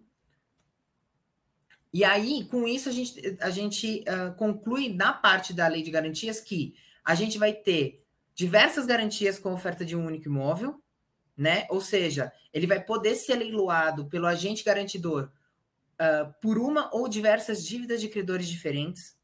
[1.91, 5.89] E aí, com isso, a gente, a gente uh, conclui na parte da lei de
[5.89, 6.75] garantias que
[7.07, 8.03] a gente vai ter
[8.35, 10.83] diversas garantias com oferta de um único imóvel,
[11.37, 11.65] né?
[11.69, 15.31] Ou seja, ele vai poder ser leiloado pelo agente garantidor
[15.93, 19.15] uh, por uma ou diversas dívidas de credores diferentes.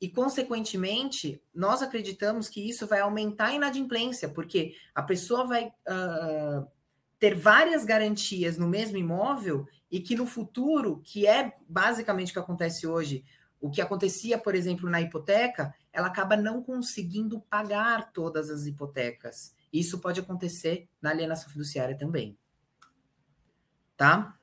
[0.00, 6.66] E, consequentemente, nós acreditamos que isso vai aumentar a inadimplência, porque a pessoa vai uh,
[7.20, 12.40] ter várias garantias no mesmo imóvel e que no futuro, que é basicamente o que
[12.40, 13.24] acontece hoje,
[13.60, 19.54] o que acontecia, por exemplo, na hipoteca, ela acaba não conseguindo pagar todas as hipotecas.
[19.72, 22.36] Isso pode acontecer na alienação fiduciária também.
[23.96, 24.34] Tá?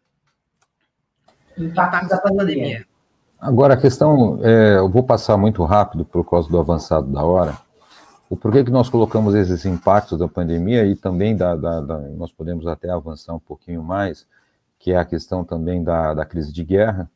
[1.57, 2.87] Impacto da pandemia.
[3.37, 7.57] Agora, a questão, é, eu vou passar muito rápido por causa do avançado da hora.
[8.29, 12.31] O porquê que nós colocamos esses impactos da pandemia e também da, da, da, nós
[12.31, 14.25] podemos até avançar um pouquinho mais,
[14.79, 17.11] que é a questão também da, da crise de guerra,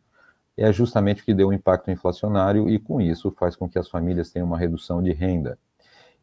[0.58, 3.89] é justamente o que deu um impacto inflacionário e com isso faz com que as
[3.89, 5.58] famílias tenham uma redução de renda.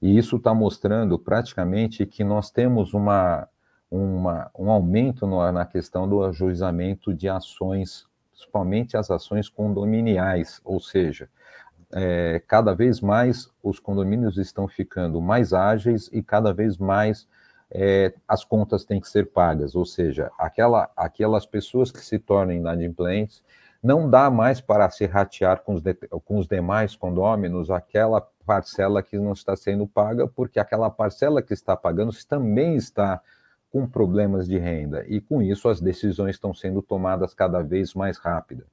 [0.00, 3.48] E isso está mostrando praticamente que nós temos uma,
[3.90, 8.06] uma um aumento no, na questão do ajuizamento de ações
[8.42, 11.28] principalmente as ações condominiais, ou seja,
[11.92, 17.28] é, cada vez mais os condomínios estão ficando mais ágeis e cada vez mais
[17.70, 22.54] é, as contas têm que ser pagas, ou seja, aquela, aquelas pessoas que se tornam
[22.54, 23.42] inadimplentes,
[23.82, 29.02] não dá mais para se ratear com os, de, com os demais condôminos aquela parcela
[29.02, 33.20] que não está sendo paga, porque aquela parcela que está pagando também está
[33.70, 38.18] com problemas de renda, e com isso as decisões estão sendo tomadas cada vez mais
[38.18, 38.66] rápidas.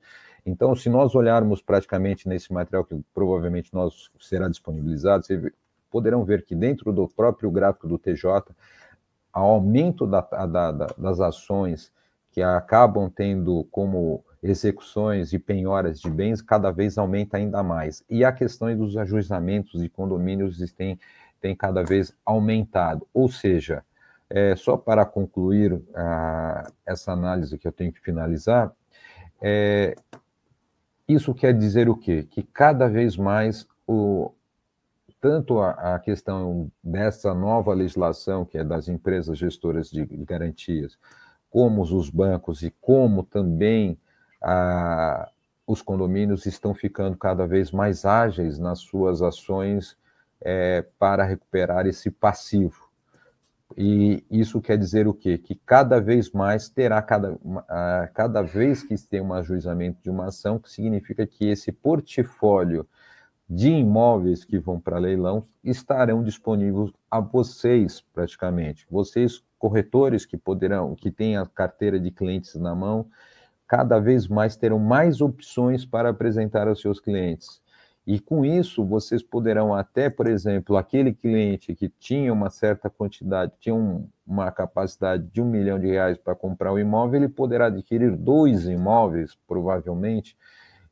[0.46, 5.52] Então, se nós olharmos praticamente nesse material que provavelmente nós será disponibilizado, vocês
[5.90, 8.26] poderão ver que dentro do próprio gráfico do TJ,
[9.34, 11.92] o aumento da, da, da, das ações
[12.32, 18.04] que acabam tendo como execuções e penhoras de bens cada vez aumenta ainda mais.
[18.10, 21.00] E a questão dos ajuizamentos de condomínios tem,
[21.42, 23.06] tem cada vez aumentado.
[23.14, 23.84] Ou seja,
[24.30, 28.72] é, só para concluir a, essa análise que eu tenho que finalizar,
[29.42, 29.96] é,
[31.08, 32.28] isso quer dizer o quê?
[32.30, 34.32] Que cada vez mais o,
[35.20, 40.98] tanto a, a, questão dessa nova legislação, que é das empresas gestoras de, de garantias,
[41.50, 43.98] como os bancos e como também
[45.66, 49.98] os condomínios estão ficando cada vez mais ágeis nas suas ações
[50.42, 52.90] é, para recuperar esse passivo.
[53.78, 55.38] E isso quer dizer o quê?
[55.38, 57.38] Que cada vez mais terá, cada,
[58.14, 62.88] cada vez que tem um ajuizamento de uma ação, que significa que esse portfólio
[63.48, 68.86] de imóveis que vão para leilão estarão disponíveis a vocês, praticamente.
[68.90, 73.08] Vocês, corretores que poderão, que têm a carteira de clientes na mão,
[73.70, 77.62] cada vez mais terão mais opções para apresentar aos seus clientes.
[78.06, 83.54] E com isso, vocês poderão até, por exemplo, aquele cliente que tinha uma certa quantidade,
[83.60, 87.30] tinha um, uma capacidade de um milhão de reais para comprar o um imóvel, ele
[87.30, 90.36] poderá adquirir dois imóveis, provavelmente,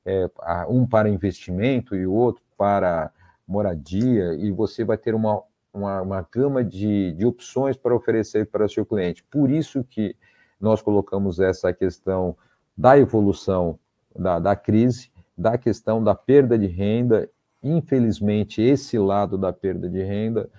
[0.05, 0.29] é,
[0.69, 3.11] um para investimento e o outro para
[3.47, 5.41] moradia, e você vai ter uma,
[5.73, 9.23] uma, uma gama de, de opções para oferecer para o seu cliente.
[9.23, 10.15] Por isso que
[10.61, 12.37] nós colocamos essa questão
[12.77, 13.79] da evolução
[14.15, 17.29] da, da crise, da questão da perda de renda.
[17.63, 20.49] Infelizmente, esse lado da perda de renda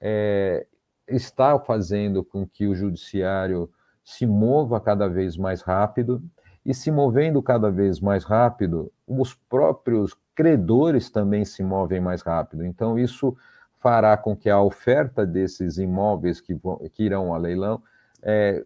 [0.00, 0.66] é,
[1.08, 3.70] está fazendo com que o judiciário
[4.04, 6.22] se mova cada vez mais rápido,
[6.64, 12.64] e se movendo cada vez mais rápido, os próprios credores também se movem mais rápido.
[12.64, 13.36] Então, isso
[13.78, 17.80] fará com que a oferta desses imóveis que, vão, que irão a leilão
[18.20, 18.64] é,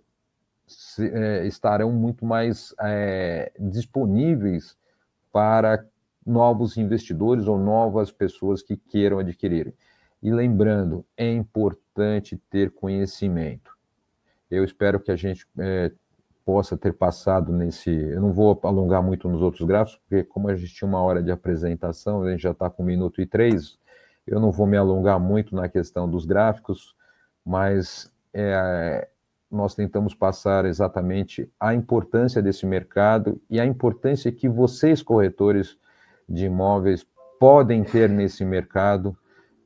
[0.70, 4.76] se, é, estarão muito mais é, disponíveis
[5.32, 5.84] para
[6.24, 9.74] novos investidores ou novas pessoas que queiram adquirir.
[10.22, 13.76] E lembrando, é importante ter conhecimento.
[14.50, 15.90] Eu espero que a gente é,
[16.44, 17.90] possa ter passado nesse.
[17.90, 21.22] Eu não vou alongar muito nos outros gráficos, porque, como a gente tinha uma hora
[21.22, 23.78] de apresentação, a gente já está com um minuto e três,
[24.26, 26.94] eu não vou me alongar muito na questão dos gráficos,
[27.44, 29.08] mas é,
[29.50, 35.76] nós tentamos passar exatamente a importância desse mercado e a importância que vocês, corretores
[36.28, 37.04] de imóveis,
[37.38, 39.16] podem ter nesse mercado,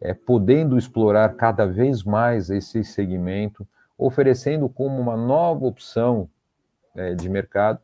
[0.00, 3.66] é, podendo explorar cada vez mais esse segmento,
[3.98, 6.28] oferecendo como uma nova opção
[6.94, 7.80] é, de mercado,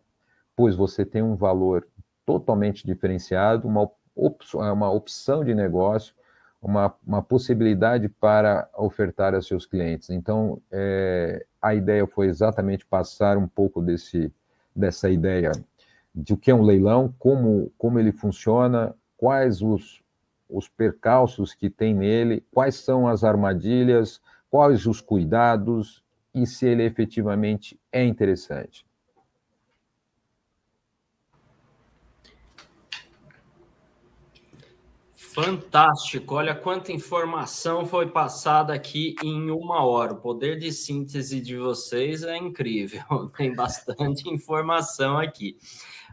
[0.57, 1.87] pois você tem um valor
[2.25, 6.15] totalmente diferenciado, uma, opção, uma opção de negócio
[6.61, 10.11] uma, uma possibilidade para ofertar a seus clientes.
[10.11, 14.33] Então, é, a ideia foi exatamente passar um pouco desse,
[14.75, 15.53] dessa ideia
[16.15, 20.03] de o que é um leilão, como, como ele funciona, quais os,
[20.49, 26.03] os percalços que tem nele, quais são as armadilhas, quais os cuidados
[26.35, 28.85] e se ele efetivamente é interessante.
[35.43, 36.35] Fantástico!
[36.35, 40.13] Olha quanta informação foi passada aqui em uma hora.
[40.13, 43.03] O poder de síntese de vocês é incrível.
[43.35, 45.57] Tem bastante informação aqui.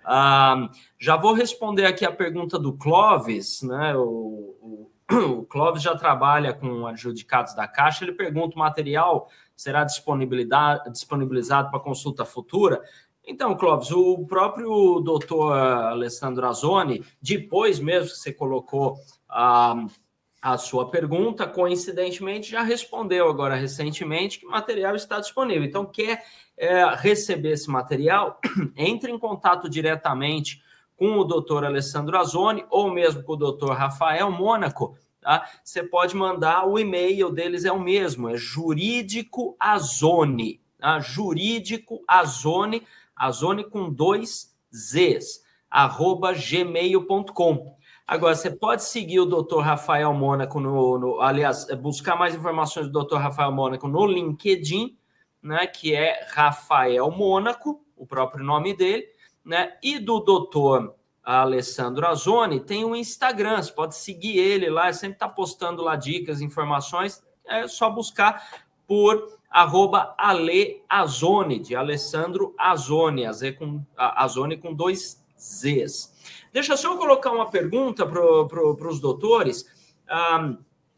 [0.05, 3.97] Ah, já vou responder aqui a pergunta do Clóvis, né?
[3.97, 4.91] O, o,
[5.41, 8.05] o Clóvis já trabalha com adjudicados da Caixa.
[8.05, 12.81] Ele pergunta: o material será disponibilizado para consulta futura?
[13.27, 18.95] Então, Clóvis, o próprio doutor Alessandro Azoni, depois mesmo que você colocou
[19.27, 19.85] a,
[20.41, 25.65] a sua pergunta, coincidentemente já respondeu agora recentemente que o material está disponível.
[25.65, 26.23] Então, quer
[26.55, 28.39] é, receber esse material,
[28.77, 30.63] entre em contato diretamente
[30.95, 34.97] com o doutor Alessandro Azoni ou mesmo com o doutor Rafael Mônaco.
[35.19, 35.45] Tá?
[35.61, 40.99] Você pode mandar o e-mail deles, é o mesmo, é jurídico azone, tá?
[41.01, 42.01] jurídico
[43.17, 47.77] azone com dois Zs, arroba gmail.com.
[48.07, 49.59] Agora, você pode seguir o Dr.
[49.59, 53.17] Rafael Mônaco no, no, aliás, buscar mais informações do Dr.
[53.17, 54.97] Rafael Mônaco no LinkedIn,
[55.43, 59.05] né, que é Rafael Mônaco, o próprio nome dele,
[59.43, 60.93] né, e do Dr.
[61.21, 65.97] Alessandro Azoni tem o um Instagram, você pode seguir ele lá, sempre está postando lá
[65.97, 68.41] dicas, informações, é só buscar
[68.87, 76.13] por arroba Ale Azone, de Alessandro Azone, a Z com, Azone com dois Zs.
[76.51, 79.65] Deixa eu só colocar uma pergunta para pro, os doutores.
[80.09, 80.57] Um,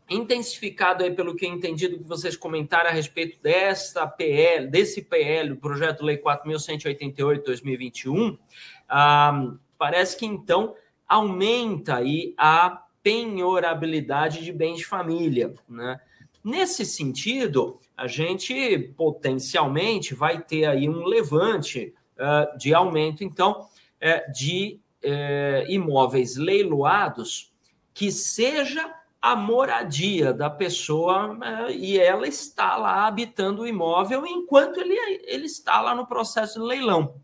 [0.09, 5.03] intensificado aí pelo que eu entendi do que vocês comentaram a respeito desta PL, desse
[5.03, 8.37] PL, o projeto Lei 4.188-2021, um,
[9.77, 10.73] parece que então
[11.07, 15.99] aumenta aí a penhorabilidade de bens de família, né?
[16.43, 24.31] Nesse sentido, a gente potencialmente vai ter aí um levante uh, de aumento, então, uh,
[24.31, 27.51] de uh, imóveis leiloados
[27.93, 34.79] que seja a moradia da pessoa eh, e ela está lá habitando o imóvel enquanto
[34.79, 34.95] ele,
[35.25, 37.15] ele está lá no processo de leilão.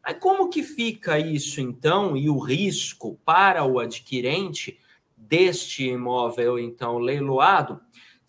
[0.00, 4.78] Mas como que fica isso, então, e o risco para o adquirente
[5.16, 7.80] deste imóvel, então, leiloado?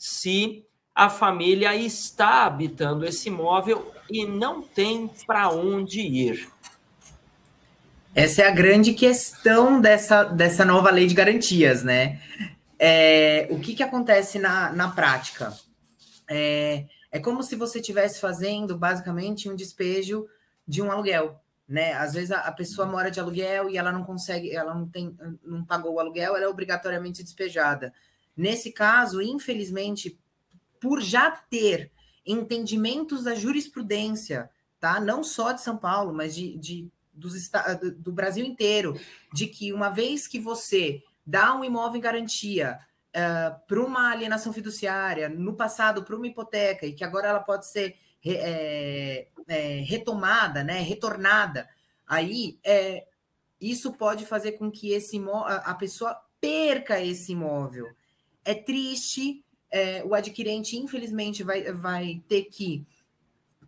[0.02, 6.50] se a família está habitando esse imóvel e não tem para onde ir.
[8.14, 12.22] Essa é a grande questão dessa, dessa nova lei de garantias, né?
[12.78, 15.54] É, o que, que acontece na, na prática?
[16.30, 20.28] É, é como se você estivesse fazendo basicamente um despejo
[20.68, 21.94] de um aluguel, né?
[21.94, 25.16] Às vezes a, a, pessoa mora de aluguel e ela não consegue, ela não tem,
[25.42, 27.94] não pagou o aluguel, ela é obrigatoriamente despejada.
[28.36, 30.20] Nesse caso, infelizmente,
[30.82, 31.92] por já ter
[32.26, 35.00] entendimentos da jurisprudência, tá?
[35.00, 37.50] Não só de São Paulo, mas de, de dos
[37.98, 39.00] do Brasil inteiro,
[39.32, 44.12] de que uma vez que você dá um imóvel em garantia uh, eh, para uma
[44.12, 49.84] alienação fiduciária, no passado para uma hipoteca, e que agora ela pode ser é, é,
[49.86, 51.68] retomada, né, retornada,
[52.08, 53.06] aí é,
[53.60, 57.88] isso pode fazer com que esse a pessoa perca esse imóvel.
[58.44, 62.86] É triste, é, o adquirente, infelizmente, vai, vai ter que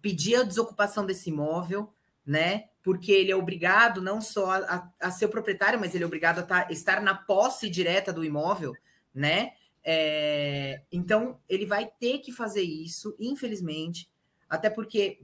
[0.02, 1.94] pedir a desocupação desse imóvel,
[2.26, 2.66] né?
[2.82, 6.40] Porque ele é obrigado não só a, a ser o proprietário, mas ele é obrigado
[6.40, 8.74] a tá, estar na posse direta do imóvel,
[9.14, 9.54] né?
[9.84, 14.10] É, então, ele vai ter que fazer isso, infelizmente,
[14.50, 15.22] até porque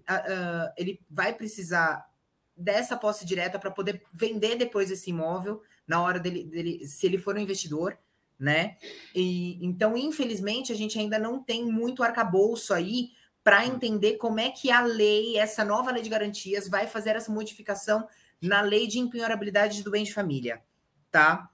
[0.77, 2.09] ele vai precisar
[2.55, 7.17] dessa posse direta para poder vender depois esse imóvel na hora dele, dele, se ele
[7.17, 7.97] for um investidor,
[8.39, 8.77] né?
[9.13, 13.11] E então, infelizmente, a gente ainda não tem muito arcabouço aí
[13.43, 17.31] para entender como é que a lei, essa nova lei de garantias, vai fazer essa
[17.31, 18.07] modificação
[18.41, 20.61] na lei de empenhorabilidade do bem de família,
[21.11, 21.49] tá?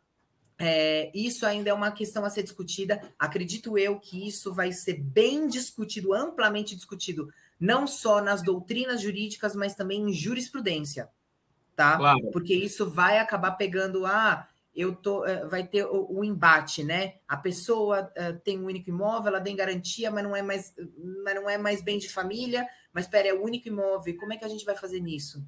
[0.57, 3.01] É, isso ainda é uma questão a ser discutida.
[3.19, 7.29] Acredito eu que isso vai ser bem discutido, amplamente discutido,
[7.59, 11.09] não só nas doutrinas jurídicas, mas também em jurisprudência,
[11.75, 11.97] tá?
[11.97, 12.31] Claro.
[12.31, 16.83] Porque isso vai acabar pegando a ah, eu tô, eh, vai ter o, o embate,
[16.83, 17.13] né?
[17.27, 20.73] A pessoa uh, tem um único imóvel, ela tem garantia, mas não é mais,
[21.23, 22.67] mas não é mais bem de família.
[22.91, 24.17] Mas espera, é o único imóvel.
[24.17, 25.41] Como é que a gente vai fazer nisso?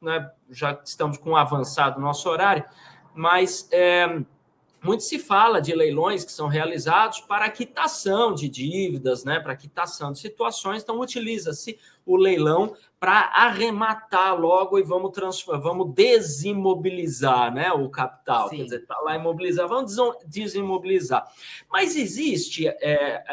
[0.00, 2.64] né, já estamos com um avançado nosso horário,
[3.12, 4.22] mas é,
[4.80, 10.12] muito se fala de leilões que são realizados para quitação de dívidas, né, para quitação
[10.12, 17.72] de situações, então utiliza-se o leilão para arrematar logo e vamos transformar, vamos desimobilizar né,
[17.72, 18.48] o capital.
[18.48, 18.58] Sim.
[18.58, 19.96] Quer dizer, está lá imobilizar, vamos
[20.26, 21.26] desimobilizar.
[21.70, 23.24] Mas existe é, é,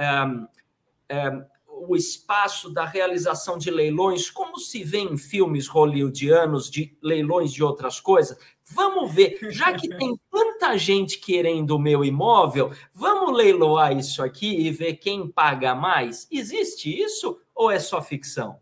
[1.10, 7.54] é, o espaço da realização de leilões, como se vê em filmes hollywoodianos de leilões
[7.54, 8.38] de outras coisas,
[8.72, 14.68] Vamos ver, já que tem tanta gente querendo o meu imóvel, vamos leiloar isso aqui
[14.68, 16.28] e ver quem paga mais?
[16.32, 18.62] Existe isso ou é só ficção?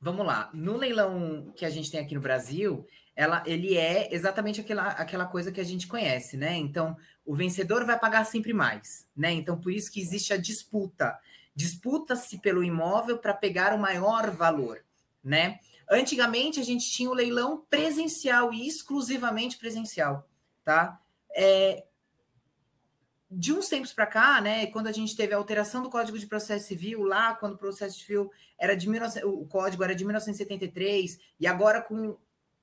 [0.00, 0.48] Vamos lá.
[0.54, 5.26] No leilão que a gente tem aqui no Brasil, ela, ele é exatamente aquela, aquela
[5.26, 6.56] coisa que a gente conhece, né?
[6.56, 9.30] Então, o vencedor vai pagar sempre mais, né?
[9.30, 11.18] Então, por isso que existe a disputa.
[11.54, 14.82] Disputa-se pelo imóvel para pegar o maior valor,
[15.22, 15.58] né?
[15.90, 20.26] Antigamente a gente tinha o leilão presencial e exclusivamente presencial,
[20.64, 20.98] tá?
[21.36, 21.84] É,
[23.30, 26.26] de uns tempos para cá, né, quando a gente teve a alteração do Código de
[26.26, 31.18] Processo Civil, lá quando o processo civil era de 19, o código era de 1973
[31.38, 32.18] e agora com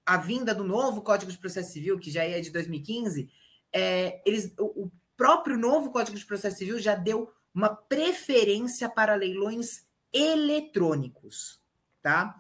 [0.06, 3.30] a vinda do novo Código de Processo Civil, que já é de 2015,
[3.72, 9.16] é, eles, o, o próprio novo Código de Processo Civil já deu uma preferência para
[9.16, 11.62] leilões eletrônicos,
[12.02, 12.40] tá?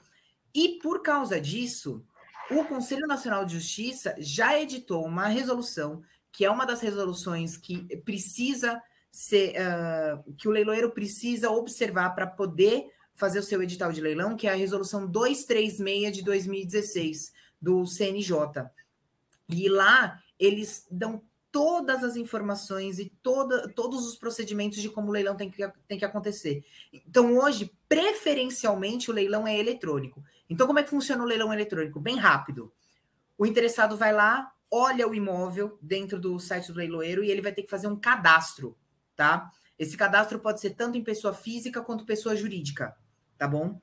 [0.53, 2.05] E por causa disso,
[2.51, 6.03] o Conselho Nacional de Justiça já editou uma resolução,
[6.37, 8.79] que é uma das resoluções que precisa
[9.11, 14.37] ser, uh, que o leiloeiro precisa observar para poder fazer o seu edital de leilão,
[14.37, 18.69] que é a resolução 236 de 2016 do CNJ.
[19.49, 25.11] E lá eles dão todas as informações e toda, todos os procedimentos de como o
[25.11, 26.63] leilão tem que, tem que acontecer.
[26.93, 30.23] Então, hoje, preferencialmente, o leilão é eletrônico.
[30.47, 31.99] Então, como é que funciona o leilão eletrônico?
[31.99, 32.71] Bem rápido.
[33.39, 37.51] O interessado vai lá, olha o imóvel dentro do site do leiloeiro e ele vai
[37.51, 38.77] ter que fazer um cadastro,
[39.15, 39.51] tá?
[39.77, 42.95] Esse cadastro pode ser tanto em pessoa física quanto pessoa jurídica,
[43.37, 43.79] tá bom?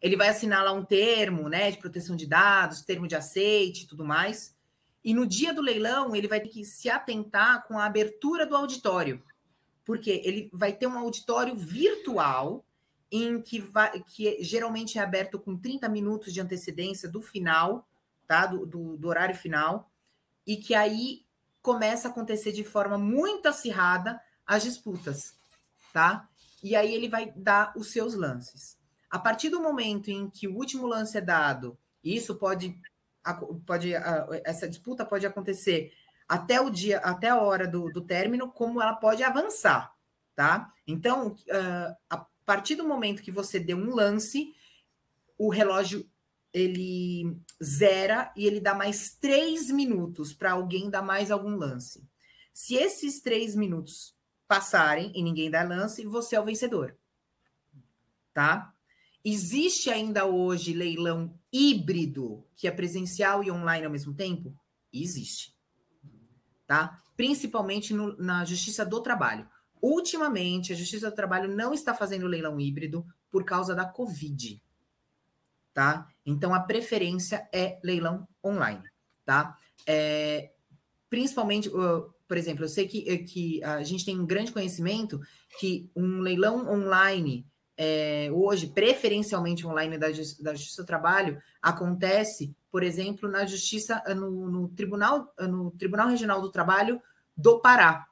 [0.00, 3.86] Ele vai assinar lá um termo, né, de proteção de dados, termo de aceite e
[3.86, 4.56] tudo mais.
[5.04, 8.56] E no dia do leilão, ele vai ter que se atentar com a abertura do
[8.56, 9.22] auditório,
[9.84, 12.64] porque ele vai ter um auditório virtual
[13.10, 17.88] em que, vai, que geralmente é aberto com 30 minutos de antecedência do final,
[18.26, 18.46] tá?
[18.46, 19.89] Do, do, do horário final,
[20.46, 21.24] e que aí
[21.62, 25.34] começa a acontecer de forma muito acirrada as disputas,
[25.92, 26.28] tá?
[26.62, 28.78] E aí ele vai dar os seus lances.
[29.10, 32.78] A partir do momento em que o último lance é dado, isso pode
[33.66, 33.92] pode
[34.44, 35.92] essa disputa pode acontecer
[36.26, 39.92] até o dia, até a hora do, do término, como ela pode avançar,
[40.34, 40.72] tá?
[40.86, 44.54] Então, uh, a partir do momento que você deu um lance,
[45.36, 46.08] o relógio
[46.52, 52.06] ele zera e ele dá mais três minutos para alguém dar mais algum lance.
[52.52, 54.14] Se esses três minutos
[54.48, 56.96] passarem e ninguém dá lance, você é o vencedor,
[58.34, 58.74] tá?
[59.24, 64.54] Existe ainda hoje leilão híbrido, que é presencial e online ao mesmo tempo?
[64.92, 65.54] Existe.
[66.66, 66.98] Tá?
[67.16, 69.48] Principalmente no, na Justiça do Trabalho.
[69.82, 74.62] Ultimamente, a Justiça do Trabalho não está fazendo leilão híbrido por causa da Covid.
[75.72, 76.08] Tá?
[76.26, 78.82] Então, a preferência é leilão online.
[79.24, 79.56] Tá?
[79.86, 80.50] É,
[81.08, 85.20] principalmente, uh, por exemplo, eu sei que, que a gente tem um grande conhecimento
[85.58, 87.46] que um leilão online
[87.82, 94.50] é, hoje, preferencialmente online da, da Justiça do Trabalho, acontece, por exemplo, na Justiça, no,
[94.50, 97.00] no, Tribunal, no Tribunal Regional do Trabalho
[97.34, 98.06] do Pará,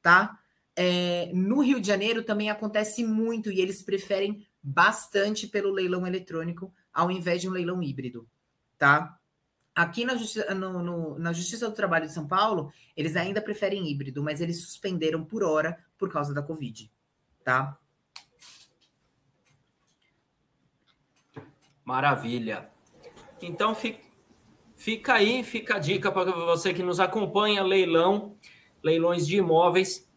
[0.00, 0.38] tá?
[0.74, 6.72] É, no Rio de Janeiro também acontece muito e eles preferem bastante pelo leilão eletrônico
[6.94, 8.26] ao invés de um leilão híbrido,
[8.78, 9.18] tá?
[9.74, 13.90] Aqui na Justiça, no, no, na Justiça do Trabalho de São Paulo, eles ainda preferem
[13.90, 16.88] híbrido, mas eles suspenderam por hora por causa da Covid,
[17.42, 17.76] tá?
[21.84, 22.70] Maravilha.
[23.42, 28.36] Então fica aí, fica a dica para você que nos acompanha, leilão,
[28.80, 30.08] leilões de imóveis,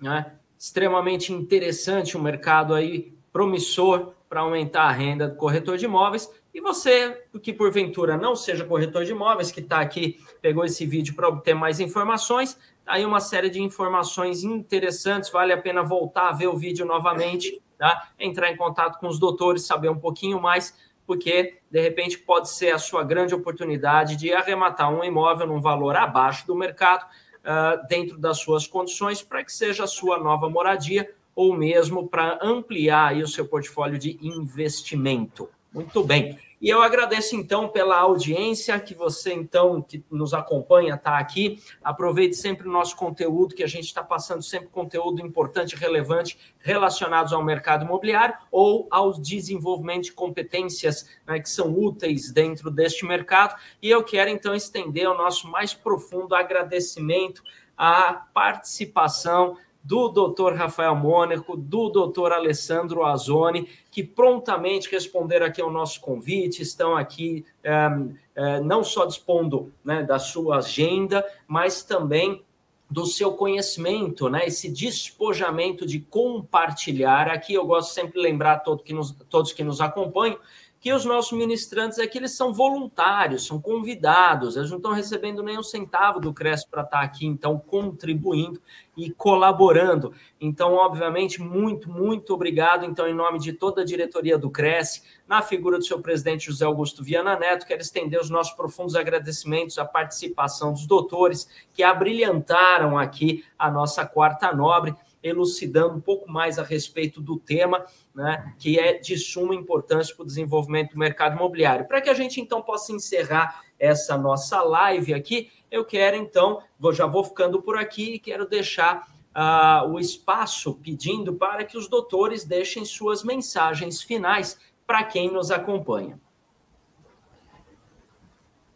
[0.00, 0.36] né?
[0.58, 6.30] Extremamente interessante o um mercado aí, promissor para aumentar a renda do corretor de imóveis.
[6.52, 11.14] E você, que porventura não seja corretor de imóveis, que está aqui, pegou esse vídeo
[11.14, 12.52] para obter mais informações,
[12.84, 16.84] tá aí uma série de informações interessantes, vale a pena voltar a ver o vídeo
[16.84, 18.10] novamente, tá?
[18.18, 20.76] Entrar em contato com os doutores, saber um pouquinho mais
[21.06, 25.96] porque de repente pode ser a sua grande oportunidade de arrematar um imóvel num valor
[25.96, 31.08] abaixo do mercado, uh, dentro das suas condições, para que seja a sua nova moradia
[31.36, 35.48] ou mesmo para ampliar aí o seu portfólio de investimento.
[35.72, 36.38] Muito bem.
[36.58, 41.62] E eu agradeço então pela audiência que você então que nos acompanha está aqui.
[41.84, 47.34] Aproveite sempre o nosso conteúdo que a gente está passando sempre conteúdo importante, relevante relacionados
[47.34, 53.54] ao mercado imobiliário ou ao desenvolvimento de competências né, que são úteis dentro deste mercado.
[53.82, 57.42] E eu quero então estender o nosso mais profundo agradecimento
[57.76, 65.70] à participação do doutor Rafael Mônaco, do doutor Alessandro Azoni, que prontamente responderam aqui ao
[65.70, 67.88] nosso convite, estão aqui é,
[68.34, 72.42] é, não só dispondo né, da sua agenda, mas também
[72.90, 77.28] do seu conhecimento, né, esse despojamento de compartilhar.
[77.28, 80.38] Aqui eu gosto sempre de lembrar todo que nos, todos que nos acompanham
[80.86, 85.58] que os nossos ministrantes aqui eles são voluntários, são convidados, eles não estão recebendo nem
[85.58, 88.62] um centavo do Cresce para estar tá aqui, então contribuindo
[88.96, 90.14] e colaborando.
[90.40, 92.84] Então, obviamente, muito, muito obrigado.
[92.84, 96.64] Então, em nome de toda a diretoria do Cresce, na figura do seu presidente José
[96.64, 102.96] Augusto Viana Neto, quero estender os nossos profundos agradecimentos à participação dos doutores que abrilhantaram
[102.96, 104.94] aqui a nossa quarta nobre
[105.28, 107.84] elucidando um pouco mais a respeito do tema,
[108.16, 111.86] né, que é de suma importância para o desenvolvimento do mercado imobiliário.
[111.86, 116.94] Para que a gente então possa encerrar essa nossa live aqui, eu quero então, vou,
[116.94, 119.06] já vou ficando por aqui e quero deixar
[119.36, 125.50] uh, o espaço pedindo para que os doutores deixem suas mensagens finais para quem nos
[125.50, 126.18] acompanha.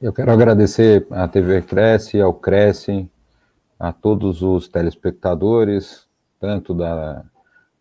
[0.02, 3.08] Eu quero agradecer à TV Cresce, ao Cresce,
[3.78, 6.06] a todos os telespectadores,
[6.38, 7.24] tanto da,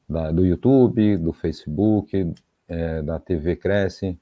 [0.09, 2.33] da do YouTube, do Facebook,
[2.67, 4.17] é, da TV Cresce.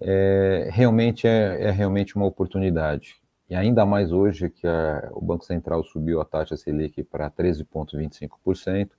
[0.00, 3.16] É, realmente é, é, realmente uma oportunidade.
[3.50, 8.90] E ainda mais hoje que a, o Banco Central subiu a taxa Selic para 13,25%,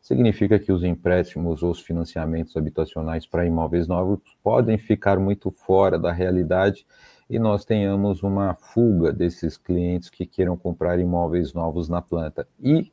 [0.00, 5.98] significa que os empréstimos ou os financiamentos habitacionais para imóveis novos podem ficar muito fora
[5.98, 6.86] da realidade
[7.28, 12.46] e nós tenhamos uma fuga desses clientes que queiram comprar imóveis novos na planta.
[12.60, 12.92] E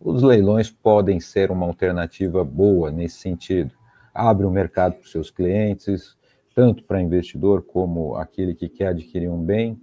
[0.00, 3.72] os leilões podem ser uma alternativa boa nesse sentido.
[4.12, 6.16] Abre o um mercado para os seus clientes,
[6.54, 9.80] tanto para investidor como aquele que quer adquirir um bem,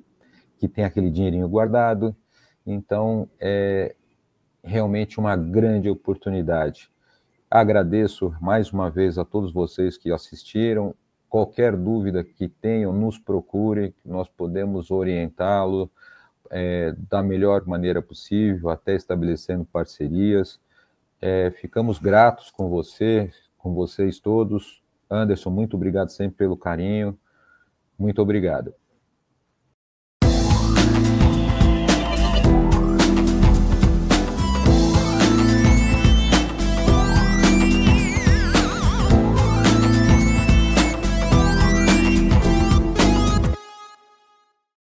[0.58, 2.16] que tem aquele dinheirinho guardado.
[2.66, 3.96] Então, é
[4.64, 6.90] realmente uma grande oportunidade.
[7.50, 10.96] Agradeço mais uma vez a todos vocês que assistiram.
[11.30, 15.92] Qualquer dúvida que tenham, nos procure, nós podemos orientá-lo
[16.56, 20.60] é, da melhor maneira possível, até estabelecendo parcerias.
[21.20, 24.84] É, ficamos gratos com você, com vocês todos.
[25.10, 27.18] Anderson, muito obrigado sempre pelo carinho.
[27.98, 28.74] Muito obrigado.